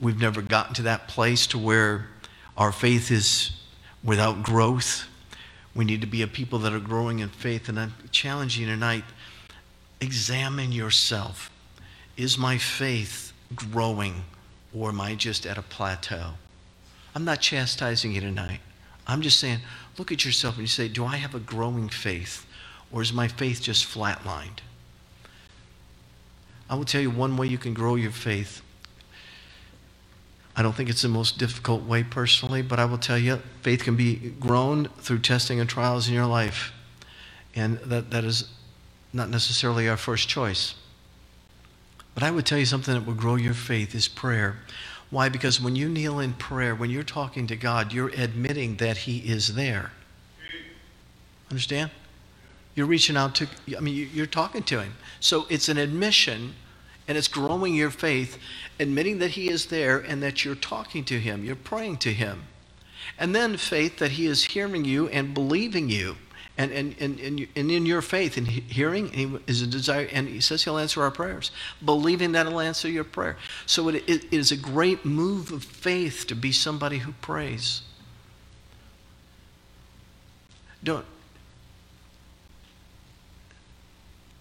We've 0.00 0.20
never 0.20 0.42
gotten 0.42 0.74
to 0.74 0.82
that 0.82 1.06
place 1.06 1.46
to 1.48 1.58
where 1.58 2.08
our 2.56 2.72
faith 2.72 3.10
is 3.10 3.52
without 4.02 4.42
growth. 4.42 5.06
We 5.74 5.84
need 5.84 6.00
to 6.00 6.06
be 6.06 6.22
a 6.22 6.26
people 6.26 6.58
that 6.60 6.72
are 6.72 6.80
growing 6.80 7.20
in 7.20 7.28
faith. 7.28 7.68
And 7.68 7.78
I'm 7.78 7.94
challenging 8.10 8.66
you 8.66 8.68
tonight 8.68 9.04
examine 10.00 10.72
yourself. 10.72 11.50
Is 12.16 12.38
my 12.38 12.58
faith 12.58 13.32
growing 13.54 14.24
or 14.74 14.88
am 14.88 15.00
I 15.00 15.14
just 15.14 15.46
at 15.46 15.58
a 15.58 15.62
plateau? 15.62 16.32
I'm 17.14 17.24
not 17.24 17.40
chastising 17.40 18.12
you 18.12 18.20
tonight. 18.20 18.60
I'm 19.06 19.20
just 19.20 19.40
saying, 19.40 19.58
look 19.98 20.12
at 20.12 20.24
yourself 20.24 20.54
and 20.54 20.62
you 20.62 20.68
say, 20.68 20.88
Do 20.88 21.04
I 21.04 21.16
have 21.16 21.34
a 21.34 21.40
growing 21.40 21.88
faith 21.88 22.46
or 22.92 23.02
is 23.02 23.12
my 23.12 23.28
faith 23.28 23.62
just 23.62 23.86
flatlined? 23.86 24.60
I 26.68 26.76
will 26.76 26.84
tell 26.84 27.00
you 27.00 27.10
one 27.10 27.36
way 27.36 27.48
you 27.48 27.58
can 27.58 27.74
grow 27.74 27.96
your 27.96 28.12
faith 28.12 28.62
I 30.60 30.62
don't 30.62 30.74
think 30.74 30.90
it's 30.90 31.00
the 31.00 31.08
most 31.08 31.38
difficult 31.38 31.84
way 31.84 32.02
personally, 32.02 32.60
but 32.60 32.78
I 32.78 32.84
will 32.84 32.98
tell 32.98 33.16
you, 33.16 33.40
faith 33.62 33.82
can 33.82 33.96
be 33.96 34.16
grown 34.38 34.90
through 34.98 35.20
testing 35.20 35.58
and 35.58 35.66
trials 35.66 36.06
in 36.06 36.12
your 36.12 36.26
life. 36.26 36.74
And 37.54 37.78
that, 37.78 38.10
that 38.10 38.24
is 38.24 38.50
not 39.10 39.30
necessarily 39.30 39.88
our 39.88 39.96
first 39.96 40.28
choice. 40.28 40.74
But 42.12 42.24
I 42.24 42.30
would 42.30 42.44
tell 42.44 42.58
you 42.58 42.66
something 42.66 42.92
that 42.92 43.06
will 43.06 43.14
grow 43.14 43.36
your 43.36 43.54
faith 43.54 43.94
is 43.94 44.06
prayer. 44.06 44.56
Why? 45.08 45.30
Because 45.30 45.62
when 45.62 45.76
you 45.76 45.88
kneel 45.88 46.20
in 46.20 46.34
prayer, 46.34 46.74
when 46.74 46.90
you're 46.90 47.04
talking 47.04 47.46
to 47.46 47.56
God, 47.56 47.94
you're 47.94 48.10
admitting 48.10 48.76
that 48.76 48.98
He 48.98 49.20
is 49.20 49.54
there. 49.54 49.92
Understand? 51.50 51.90
You're 52.74 52.84
reaching 52.84 53.16
out 53.16 53.34
to, 53.36 53.48
I 53.74 53.80
mean, 53.80 54.10
you're 54.12 54.26
talking 54.26 54.62
to 54.64 54.82
Him. 54.82 54.92
So 55.20 55.46
it's 55.48 55.70
an 55.70 55.78
admission 55.78 56.52
and 57.10 57.18
it's 57.18 57.26
growing 57.26 57.74
your 57.74 57.90
faith, 57.90 58.38
admitting 58.78 59.18
that 59.18 59.32
He 59.32 59.50
is 59.50 59.66
there 59.66 59.98
and 59.98 60.22
that 60.22 60.44
you're 60.44 60.54
talking 60.54 61.04
to 61.06 61.18
Him, 61.18 61.44
you're 61.44 61.56
praying 61.56 61.96
to 61.96 62.12
Him. 62.12 62.44
And 63.18 63.34
then 63.34 63.56
faith 63.56 63.98
that 63.98 64.12
He 64.12 64.26
is 64.26 64.44
hearing 64.44 64.84
you 64.84 65.08
and 65.08 65.34
believing 65.34 65.88
you. 65.88 66.14
And, 66.56 66.70
and, 66.70 66.94
and, 67.00 67.18
and, 67.18 67.70
in 67.70 67.84
your 67.84 68.00
faith 68.00 68.36
and 68.36 68.46
hearing 68.46 69.08
he 69.08 69.38
is 69.46 69.62
a 69.62 69.66
desire 69.66 70.08
and 70.12 70.28
he 70.28 70.40
says 70.42 70.62
he'll 70.62 70.76
answer 70.76 71.02
our 71.02 71.10
prayers 71.10 71.52
believing 71.82 72.32
that 72.32 72.46
he'll 72.46 72.60
answer 72.60 72.86
your 72.86 73.04
prayer 73.04 73.38
so 73.64 73.88
it, 73.88 74.04
it 74.06 74.30
is 74.30 74.52
a 74.52 74.56
great 74.56 75.06
move 75.06 75.52
of 75.52 75.64
faith 75.64 76.26
to 76.26 76.34
be 76.34 76.52
somebody 76.52 76.98
who 76.98 77.12
prays 77.22 77.80
don't 80.84 81.06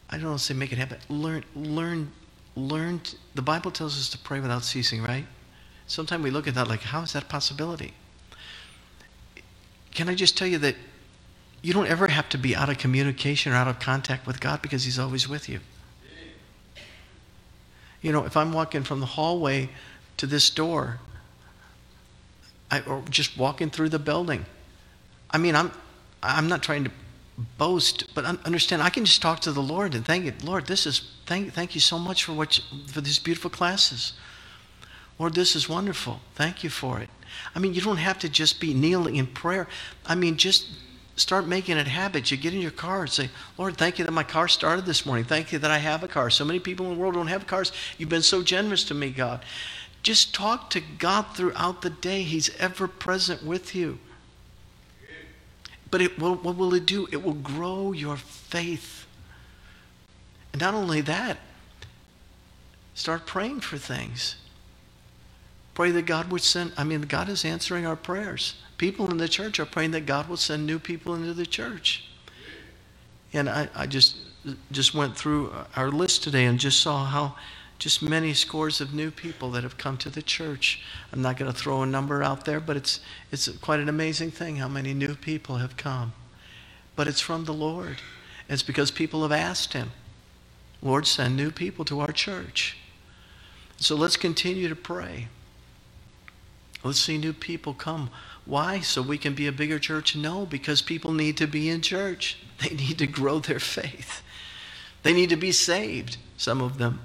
i 0.10 0.18
don't 0.18 0.28
want 0.28 0.40
to 0.40 0.44
say 0.46 0.54
make 0.54 0.74
it 0.74 0.78
happen 0.78 0.98
learn 1.08 1.46
learn 1.56 2.12
learn 2.56 3.02
the 3.36 3.42
bible 3.42 3.72
tells 3.72 3.98
us 3.98 4.10
to 4.10 4.18
pray 4.18 4.40
without 4.40 4.64
ceasing 4.64 5.02
right 5.02 5.26
sometimes 5.88 6.24
we 6.24 6.30
look 6.30 6.48
at 6.48 6.56
that 6.56 6.68
like 6.68 6.82
how 6.82 7.02
is 7.02 7.14
that 7.14 7.24
a 7.24 7.28
possibility 7.28 7.94
can 9.92 10.10
i 10.10 10.16
just 10.16 10.38
tell 10.38 10.48
you 10.48 10.58
that 10.58 10.76
you 11.62 11.74
don't 11.74 11.88
ever 11.88 12.08
have 12.08 12.30
to 12.30 12.38
be 12.38 12.56
out 12.56 12.70
of 12.70 12.78
communication 12.78 13.52
or 13.52 13.56
out 13.56 13.68
of 13.68 13.80
contact 13.80 14.26
with 14.26 14.40
God 14.40 14.62
because 14.62 14.86
He's 14.86 15.00
always 15.00 15.28
with 15.28 15.50
you. 15.50 15.60
You 18.02 18.12
know, 18.14 18.24
if 18.26 18.38
I'm 18.38 18.54
walking 18.54 18.84
from 18.84 19.02
the 19.02 19.06
hallway 19.06 19.70
to 20.18 20.26
this 20.26 20.50
door, 20.50 21.00
I, 22.72 22.82
or 22.82 23.04
just 23.10 23.38
walking 23.38 23.70
through 23.70 23.90
the 23.90 24.00
building, 24.00 24.46
I 25.32 25.38
mean, 25.38 25.56
I'm, 25.56 25.72
I'm 26.24 26.48
not 26.48 26.64
trying 26.64 26.86
to 26.86 26.92
boast, 27.58 28.14
but 28.14 28.26
understand 28.46 28.82
I 28.82 28.90
can 28.90 29.06
just 29.06 29.22
talk 29.22 29.40
to 29.42 29.52
the 29.52 29.62
Lord 29.62 29.96
and 29.96 30.06
thank 30.06 30.26
you, 30.26 30.34
Lord. 30.44 30.68
This 30.68 30.86
is 30.86 31.12
thank 31.26 31.54
thank 31.54 31.76
you 31.76 31.82
so 31.82 31.98
much 31.98 32.24
for 32.24 32.34
what 32.34 32.58
you, 32.58 32.64
for 32.88 33.02
these 33.02 33.20
beautiful 33.20 33.50
classes. 33.50 34.14
Lord, 35.18 35.36
this 35.36 35.56
is 35.56 35.68
wonderful. 35.68 36.22
Thank 36.36 36.64
you 36.64 36.70
for 36.70 37.00
it. 37.00 37.10
I 37.54 37.60
mean, 37.60 37.74
you 37.74 37.82
don't 37.82 37.98
have 37.98 38.20
to 38.20 38.30
just 38.30 38.60
be 38.60 38.74
kneeling 38.74 39.18
in 39.18 39.28
prayer. 39.28 39.68
I 40.06 40.16
mean, 40.16 40.38
just 40.38 40.68
start 41.18 41.46
making 41.46 41.78
it 41.78 41.88
habit. 41.88 42.32
You 42.32 42.38
get 42.38 42.54
in 42.54 42.62
your 42.62 42.72
car 42.72 43.02
and 43.02 43.10
say, 43.10 43.30
Lord, 43.58 43.78
thank 43.78 44.00
you 44.00 44.06
that 44.06 44.12
my 44.12 44.24
car 44.24 44.48
started 44.48 44.86
this 44.86 45.06
morning. 45.06 45.26
Thank 45.26 45.52
you 45.52 45.60
that 45.60 45.72
I 45.72 45.78
have 45.78 46.04
a 46.04 46.08
car. 46.08 46.30
So 46.30 46.46
many 46.46 46.60
people 46.60 46.86
in 46.86 46.94
the 46.94 47.00
world 47.00 47.16
don't 47.16 47.28
have 47.28 47.48
cars. 47.48 47.74
You've 47.98 48.10
been 48.10 48.22
so 48.22 48.42
generous 48.42 48.86
to 48.86 48.94
me, 48.94 49.10
God. 49.10 49.44
Just 50.02 50.34
talk 50.34 50.70
to 50.70 50.80
God 50.80 51.26
throughout 51.36 51.82
the 51.82 51.90
day. 51.90 52.22
He's 52.24 52.56
ever 52.56 52.88
present 52.88 53.44
with 53.44 53.76
you. 53.76 54.00
But 55.92 56.02
it 56.02 56.20
what 56.20 56.44
will 56.44 56.74
it 56.74 56.86
do? 56.86 57.08
It 57.12 57.24
will 57.24 57.34
grow 57.34 57.92
your 57.92 58.18
faith. 58.18 59.06
And 60.54 60.62
not 60.62 60.74
only 60.74 61.02
that, 61.02 61.38
start 62.94 63.26
praying 63.26 63.62
for 63.62 63.78
things. 63.78 64.36
Pray 65.74 65.92
that 65.92 66.06
God 66.06 66.32
would 66.32 66.42
send, 66.42 66.74
I 66.78 66.84
mean, 66.84 67.02
God 67.02 67.30
is 67.30 67.46
answering 67.46 67.86
our 67.86 67.96
prayers 67.96 68.56
people 68.80 69.12
in 69.12 69.18
the 69.18 69.28
church 69.28 69.60
are 69.60 69.66
praying 69.66 69.92
that 69.92 70.08
God 70.08 70.28
will 70.28 70.38
send 70.38 70.66
new 70.66 70.80
people 70.80 71.14
into 71.14 71.36
the 71.36 71.46
church. 71.46 72.06
And 73.32 73.48
I, 73.48 73.70
I 73.76 73.86
just 73.86 74.16
just 74.72 74.96
went 74.96 75.16
through 75.18 75.54
our 75.76 75.92
list 75.92 76.24
today 76.24 76.46
and 76.46 76.58
just 76.58 76.82
saw 76.82 77.06
how 77.06 77.36
just 77.80 78.02
many 78.02 78.34
scores 78.34 78.82
of 78.82 78.94
new 78.94 79.10
people 79.10 79.50
that 79.52 79.64
have 79.64 79.78
come 79.78 79.98
to 79.98 80.10
the 80.10 80.22
church. 80.22 80.82
I'm 81.12 81.22
not 81.22 81.38
going 81.38 81.52
to 81.52 81.58
throw 81.58 81.82
a 81.82 81.86
number 81.88 82.22
out 82.22 82.46
there, 82.46 82.60
but 82.60 82.78
it's 82.78 83.00
it's 83.32 83.48
quite 83.58 83.80
an 83.80 83.90
amazing 83.90 84.32
thing 84.32 84.58
how 84.58 84.68
many 84.68 84.94
new 84.94 85.16
people 85.16 85.58
have 85.58 85.78
come. 85.78 86.14
But 86.96 87.08
it's 87.08 87.22
from 87.22 87.46
the 87.46 87.54
Lord. 87.54 87.98
It's 88.48 88.64
because 88.64 88.92
people 88.92 89.22
have 89.24 89.32
asked 89.32 89.74
him, 89.74 89.92
Lord, 90.82 91.08
send 91.08 91.36
new 91.36 91.52
people 91.52 91.86
to 91.86 92.02
our 92.02 92.12
church. 92.12 92.78
So 93.78 93.96
let's 93.96 94.18
continue 94.18 94.68
to 94.68 94.76
pray. 94.76 95.28
Let's 96.84 97.00
see 97.00 97.18
new 97.18 97.34
people 97.34 97.74
come 97.74 98.10
why? 98.50 98.80
So 98.80 99.04
we 99.04 99.20
can 99.20 99.36
be 99.36 99.46
a 99.46 99.52
bigger 99.52 99.78
church? 99.78 100.16
No, 100.16 100.44
because 100.48 100.82
people 100.82 101.14
need 101.14 101.38
to 101.38 101.46
be 101.46 101.70
in 101.70 101.82
church. 101.82 102.38
They 102.60 102.76
need 102.76 102.98
to 102.98 103.08
grow 103.08 103.40
their 103.40 103.60
faith. 103.60 104.22
They 105.04 105.14
need 105.14 105.30
to 105.30 105.38
be 105.38 105.54
saved, 105.54 106.18
some 106.36 106.60
of 106.60 106.78
them. 106.78 107.00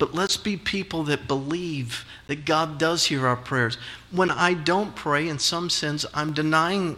But 0.00 0.14
let's 0.14 0.38
be 0.38 0.56
people 0.56 1.04
that 1.04 1.28
believe 1.28 2.06
that 2.26 2.46
God 2.46 2.78
does 2.78 3.04
hear 3.04 3.26
our 3.26 3.36
prayers. 3.36 3.76
When 4.10 4.30
I 4.30 4.54
don't 4.54 4.96
pray, 4.96 5.28
in 5.28 5.38
some 5.38 5.68
sense, 5.68 6.06
I'm 6.14 6.32
denying, 6.32 6.96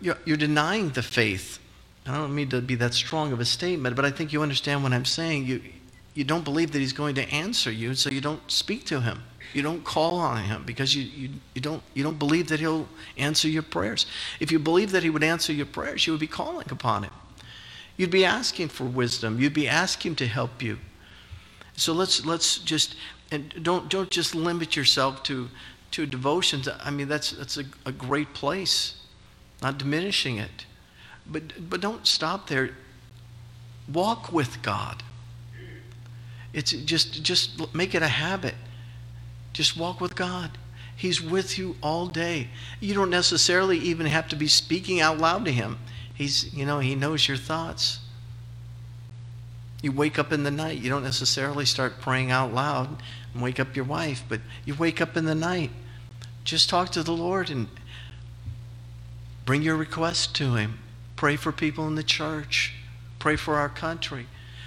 you're, 0.00 0.16
you're 0.24 0.36
denying 0.36 0.90
the 0.90 1.02
faith. 1.02 1.58
I 2.06 2.14
don't 2.14 2.34
mean 2.36 2.48
to 2.50 2.60
be 2.60 2.76
that 2.76 2.94
strong 2.94 3.32
of 3.32 3.40
a 3.40 3.44
statement, 3.44 3.96
but 3.96 4.04
I 4.04 4.12
think 4.12 4.32
you 4.32 4.42
understand 4.42 4.84
what 4.84 4.92
I'm 4.92 5.04
saying. 5.04 5.46
You, 5.46 5.60
you 6.14 6.22
don't 6.22 6.44
believe 6.44 6.70
that 6.70 6.78
He's 6.78 6.92
going 6.92 7.16
to 7.16 7.28
answer 7.28 7.72
you, 7.72 7.96
so 7.96 8.10
you 8.10 8.20
don't 8.20 8.48
speak 8.48 8.86
to 8.86 9.00
Him. 9.00 9.24
You 9.52 9.62
don't 9.62 9.84
call 9.84 10.18
on 10.18 10.44
him 10.44 10.62
because 10.64 10.96
you, 10.96 11.02
you, 11.02 11.28
you, 11.52 11.60
don't, 11.60 11.82
you 11.92 12.02
don't 12.02 12.18
believe 12.18 12.48
that 12.48 12.60
he'll 12.60 12.88
answer 13.18 13.48
your 13.48 13.62
prayers. 13.62 14.06
If 14.40 14.50
you 14.50 14.58
believe 14.58 14.92
that 14.92 15.02
he 15.02 15.10
would 15.10 15.22
answer 15.22 15.52
your 15.52 15.66
prayers, 15.66 16.06
you 16.06 16.14
would 16.14 16.20
be 16.20 16.26
calling 16.26 16.68
upon 16.70 17.02
him. 17.02 17.12
You'd 17.98 18.10
be 18.10 18.24
asking 18.24 18.68
for 18.68 18.84
wisdom. 18.84 19.38
You'd 19.38 19.52
be 19.52 19.68
asking 19.68 20.12
him 20.12 20.16
to 20.16 20.26
help 20.26 20.62
you. 20.62 20.78
So 21.76 21.92
let's, 21.92 22.24
let's 22.24 22.58
just, 22.58 22.96
and 23.30 23.52
don't, 23.62 23.88
don't 23.88 24.10
just 24.10 24.34
limit 24.34 24.76
yourself 24.76 25.22
to, 25.24 25.48
to 25.92 26.06
devotions. 26.06 26.68
I 26.82 26.90
mean, 26.90 27.08
that's, 27.08 27.32
that's 27.32 27.56
a, 27.56 27.64
a 27.86 27.92
great 27.92 28.34
place, 28.34 29.00
not 29.62 29.78
diminishing 29.78 30.36
it. 30.36 30.66
But, 31.26 31.68
but 31.70 31.80
don't 31.80 32.06
stop 32.06 32.48
there. 32.48 32.70
Walk 33.92 34.32
with 34.32 34.62
God. 34.62 35.02
It's 36.52 36.72
just, 36.72 37.22
just 37.22 37.74
make 37.74 37.94
it 37.94 38.02
a 38.02 38.08
habit. 38.08 38.54
Just 39.52 39.76
walk 39.76 40.00
with 40.00 40.14
God. 40.14 40.58
He's 40.94 41.20
with 41.20 41.58
you 41.58 41.76
all 41.82 42.06
day. 42.06 42.48
You 42.80 42.94
don't 42.94 43.10
necessarily 43.10 43.78
even 43.78 44.06
have 44.06 44.28
to 44.28 44.36
be 44.36 44.48
speaking 44.48 45.00
out 45.00 45.18
loud 45.18 45.44
to 45.46 45.52
Him. 45.52 45.78
He's, 46.14 46.52
you 46.54 46.66
know, 46.66 46.78
He 46.78 46.94
knows 46.94 47.26
your 47.26 47.36
thoughts. 47.36 47.98
You 49.82 49.90
wake 49.92 50.18
up 50.18 50.32
in 50.32 50.44
the 50.44 50.50
night. 50.50 50.78
You 50.78 50.88
don't 50.88 51.02
necessarily 51.02 51.66
start 51.66 52.00
praying 52.00 52.30
out 52.30 52.54
loud 52.54 53.02
and 53.34 53.42
wake 53.42 53.58
up 53.60 53.74
your 53.74 53.84
wife, 53.84 54.22
but 54.28 54.40
you 54.64 54.74
wake 54.74 55.00
up 55.00 55.16
in 55.16 55.24
the 55.24 55.34
night. 55.34 55.70
Just 56.44 56.70
talk 56.70 56.90
to 56.90 57.02
the 57.02 57.12
Lord 57.12 57.50
and 57.50 57.68
bring 59.44 59.62
your 59.62 59.76
request 59.76 60.34
to 60.36 60.54
Him. 60.54 60.78
Pray 61.16 61.36
for 61.36 61.50
people 61.52 61.86
in 61.88 61.96
the 61.96 62.02
church. 62.02 62.74
Pray 63.18 63.36
for 63.36 63.56
our 63.56 63.68
country. 63.68 64.26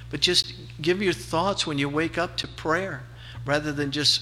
But 0.09 0.19
just 0.19 0.53
give 0.81 1.01
your 1.01 1.13
thoughts 1.13 1.65
when 1.65 1.77
you 1.77 1.89
wake 1.89 2.17
up 2.17 2.37
to 2.37 2.47
prayer 2.47 3.03
rather 3.45 3.71
than 3.71 3.91
just 3.91 4.21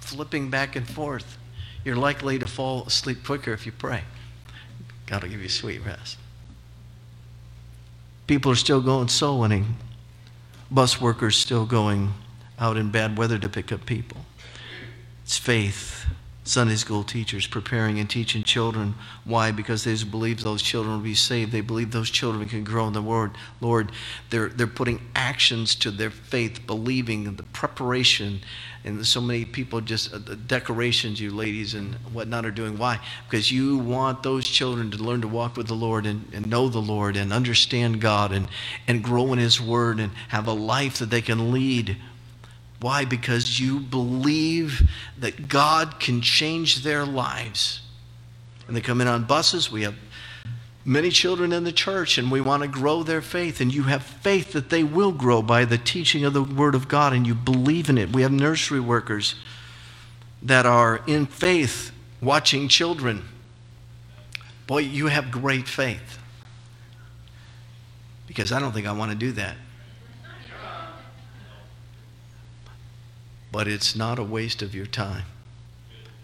flipping 0.00 0.50
back 0.50 0.76
and 0.76 0.88
forth, 0.88 1.36
you're 1.84 1.96
likely 1.96 2.38
to 2.38 2.46
fall 2.46 2.84
asleep 2.84 3.24
quicker 3.24 3.52
if 3.52 3.66
you 3.66 3.72
pray. 3.72 4.02
God 5.06 5.22
will 5.22 5.30
give 5.30 5.42
you 5.42 5.48
sweet 5.48 5.84
rest. 5.84 6.18
People 8.26 8.50
are 8.52 8.56
still 8.56 8.80
going 8.80 9.08
soul 9.08 9.40
winning. 9.40 9.76
Bus 10.70 11.00
workers 11.00 11.36
still 11.36 11.66
going 11.66 12.14
out 12.58 12.76
in 12.76 12.90
bad 12.90 13.16
weather 13.16 13.38
to 13.38 13.48
pick 13.48 13.70
up 13.70 13.86
people. 13.86 14.18
It's 15.22 15.36
faith. 15.36 16.06
Sunday 16.46 16.76
school 16.76 17.02
teachers 17.02 17.48
preparing 17.48 17.98
and 17.98 18.08
teaching 18.08 18.44
children. 18.44 18.94
Why? 19.24 19.50
Because 19.50 19.82
they 19.82 19.96
believe 20.04 20.42
those 20.42 20.62
children 20.62 20.96
will 20.96 21.02
be 21.02 21.14
saved. 21.14 21.50
They 21.50 21.60
believe 21.60 21.90
those 21.90 22.08
children 22.08 22.48
can 22.48 22.62
grow 22.62 22.86
in 22.86 22.92
the 22.92 23.02
Word. 23.02 23.32
Lord, 23.60 23.90
they're, 24.30 24.48
they're 24.48 24.68
putting 24.68 25.00
actions 25.16 25.74
to 25.76 25.90
their 25.90 26.10
faith, 26.10 26.64
believing 26.64 27.26
in 27.26 27.34
the 27.34 27.42
preparation. 27.42 28.42
And 28.86 29.04
so 29.04 29.20
many 29.20 29.44
people 29.44 29.80
just, 29.80 30.14
uh, 30.14 30.18
the 30.18 30.36
decorations 30.36 31.20
you 31.20 31.32
ladies 31.32 31.74
and 31.74 31.96
whatnot 32.12 32.46
are 32.46 32.50
doing. 32.50 32.78
Why? 32.78 33.00
Because 33.28 33.50
you 33.50 33.76
want 33.78 34.22
those 34.22 34.46
children 34.46 34.90
to 34.92 34.98
learn 34.98 35.20
to 35.20 35.28
walk 35.28 35.56
with 35.56 35.66
the 35.66 35.74
Lord 35.74 36.06
and, 36.06 36.32
and 36.32 36.48
know 36.48 36.68
the 36.68 36.78
Lord 36.78 37.16
and 37.16 37.32
understand 37.32 38.00
God 38.00 38.32
and, 38.32 38.48
and 38.86 39.02
grow 39.02 39.32
in 39.32 39.38
His 39.38 39.60
Word 39.60 39.98
and 39.98 40.12
have 40.28 40.46
a 40.46 40.52
life 40.52 40.98
that 41.00 41.10
they 41.10 41.20
can 41.20 41.52
lead 41.52 41.96
why? 42.80 43.04
Because 43.04 43.58
you 43.58 43.80
believe 43.80 44.88
that 45.18 45.48
God 45.48 45.98
can 45.98 46.20
change 46.20 46.82
their 46.82 47.04
lives. 47.04 47.80
And 48.68 48.76
they 48.76 48.80
come 48.80 49.00
in 49.00 49.08
on 49.08 49.24
buses. 49.24 49.70
We 49.70 49.82
have 49.82 49.94
many 50.86 51.10
children 51.10 51.52
in 51.52 51.64
the 51.64 51.72
church, 51.72 52.16
and 52.16 52.30
we 52.30 52.40
want 52.40 52.62
to 52.62 52.68
grow 52.68 53.02
their 53.02 53.20
faith. 53.20 53.60
And 53.60 53.74
you 53.74 53.82
have 53.84 54.02
faith 54.02 54.52
that 54.52 54.70
they 54.70 54.84
will 54.84 55.12
grow 55.12 55.42
by 55.42 55.64
the 55.64 55.76
teaching 55.76 56.24
of 56.24 56.32
the 56.32 56.42
Word 56.42 56.74
of 56.74 56.88
God, 56.88 57.12
and 57.12 57.26
you 57.26 57.34
believe 57.34 57.90
in 57.90 57.98
it. 57.98 58.14
We 58.14 58.22
have 58.22 58.32
nursery 58.32 58.80
workers 58.80 59.34
that 60.42 60.64
are 60.64 61.02
in 61.06 61.26
faith 61.26 61.90
watching 62.22 62.68
children. 62.68 63.24
Boy, 64.66 64.78
you 64.78 65.08
have 65.08 65.30
great 65.30 65.68
faith. 65.68 66.18
Because 68.26 68.52
I 68.52 68.60
don't 68.60 68.72
think 68.72 68.86
I 68.86 68.92
want 68.92 69.10
to 69.10 69.16
do 69.16 69.32
that. 69.32 69.56
But 73.50 73.68
it's 73.68 73.96
not 73.96 74.18
a 74.18 74.24
waste 74.24 74.62
of 74.62 74.74
your 74.74 74.86
time 74.86 75.24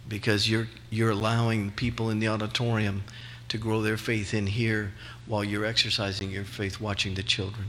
because 0.08 0.50
you're, 0.50 0.68
you're 0.90 1.10
allowing 1.10 1.70
people 1.70 2.10
in 2.10 2.18
the 2.18 2.28
auditorium 2.28 3.04
to 3.52 3.58
grow 3.58 3.82
their 3.82 3.98
faith 3.98 4.34
in 4.34 4.46
here 4.46 4.92
while 5.26 5.44
you're 5.44 5.64
exercising 5.64 6.30
your 6.30 6.44
faith 6.44 6.80
watching 6.80 7.14
the 7.14 7.22
children 7.22 7.66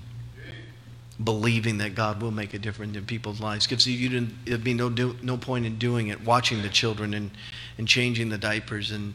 believing 1.21 1.77
that 1.77 1.93
God 1.93 2.21
will 2.21 2.31
make 2.31 2.53
a 2.53 2.59
difference 2.59 2.97
in 2.97 3.05
people's 3.05 3.39
lives. 3.39 3.67
Because 3.67 3.85
you 3.85 4.09
didn't, 4.09 4.33
it'd 4.45 4.63
be 4.63 4.73
no, 4.73 4.89
do, 4.89 5.15
no 5.21 5.37
point 5.37 5.65
in 5.65 5.77
doing 5.77 6.07
it, 6.07 6.23
watching 6.25 6.61
the 6.61 6.69
children 6.69 7.13
and, 7.13 7.31
and 7.77 7.87
changing 7.87 8.29
the 8.29 8.37
diapers 8.37 8.91
and, 8.91 9.13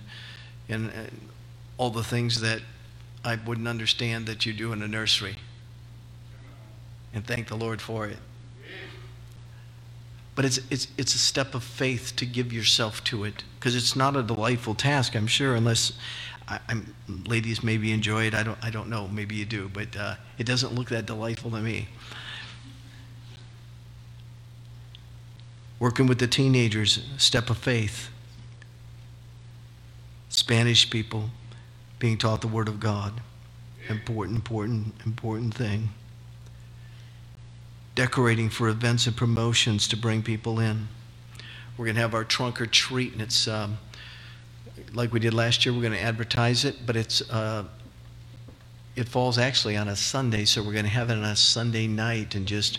and, 0.68 0.90
and 0.90 1.11
all 1.76 1.90
the 1.90 2.04
things 2.04 2.40
that 2.40 2.61
I 3.24 3.37
wouldn't 3.37 3.66
understand 3.66 4.26
that 4.26 4.46
you 4.46 4.52
do 4.52 4.72
in 4.72 4.83
a 4.83 4.88
nursery. 4.88 5.37
And 7.12 7.26
thank 7.26 7.48
the 7.48 7.57
Lord 7.57 7.81
for 7.81 8.07
it. 8.07 8.18
But 10.35 10.44
it's, 10.44 10.61
it's, 10.70 10.87
it's 10.96 11.16
a 11.16 11.18
step 11.18 11.54
of 11.54 11.64
faith 11.64 12.12
to 12.16 12.24
give 12.24 12.52
yourself 12.52 13.02
to 13.04 13.24
it 13.24 13.42
because 13.59 13.74
it's 13.74 13.96
not 13.96 14.14
a 14.14 14.22
delightful 14.22 14.76
task, 14.76 15.16
I'm 15.16 15.26
sure, 15.26 15.57
unless 15.57 15.92
I, 16.48 16.61
am 16.70 16.94
ladies 17.26 17.62
maybe 17.62 17.92
enjoy 17.92 18.26
it. 18.26 18.34
I 18.34 18.42
don't, 18.42 18.58
I 18.62 18.70
don't 18.70 18.88
know. 18.88 19.06
Maybe 19.08 19.34
you 19.34 19.44
do, 19.44 19.70
but 19.72 19.94
uh, 19.96 20.14
it 20.38 20.44
doesn't 20.44 20.74
look 20.74 20.88
that 20.88 21.04
delightful 21.04 21.50
to 21.50 21.61
me. 21.61 21.88
Working 25.78 26.06
with 26.06 26.18
the 26.18 26.26
teenagers, 26.26 27.04
step 27.18 27.50
of 27.50 27.58
faith. 27.58 28.08
Spanish 30.30 30.88
people 30.88 31.30
being 31.98 32.16
taught 32.16 32.40
the 32.40 32.48
Word 32.48 32.68
of 32.68 32.80
God. 32.80 33.20
Important, 33.88 34.37
important, 34.37 34.94
important 35.04 35.54
thing. 35.54 35.90
Decorating 37.94 38.48
for 38.48 38.68
events 38.68 39.06
and 39.06 39.16
promotions 39.16 39.87
to 39.88 39.96
bring 39.96 40.22
people 40.22 40.58
in. 40.58 40.88
We're 41.76 41.87
going 41.87 41.96
to 41.96 42.00
have 42.00 42.14
our 42.14 42.24
trunk 42.24 42.61
or 42.61 42.66
treat, 42.66 43.12
and 43.12 43.20
it's. 43.20 43.46
Um, 43.46 43.78
like 44.94 45.12
we 45.12 45.20
did 45.20 45.35
last 45.35 45.64
year, 45.64 45.74
we're 45.74 45.83
going 45.83 45.92
to 45.92 46.03
advertise 46.03 46.64
it, 46.64 46.87
but 46.87 46.96
it's 46.96 47.29
uh, 47.31 47.64
it 48.96 49.09
falls 49.09 49.38
actually 49.38 49.77
on 49.77 49.88
a 49.88 49.96
Sunday, 49.96 50.44
so 50.44 50.62
we're 50.62 50.72
going 50.72 50.85
to 50.85 50.90
have 50.90 51.11
it 51.11 51.14
on 51.14 51.24
a 51.24 51.37
Sunday 51.37 51.87
night 51.87 52.35
and 52.35 52.46
just 52.46 52.79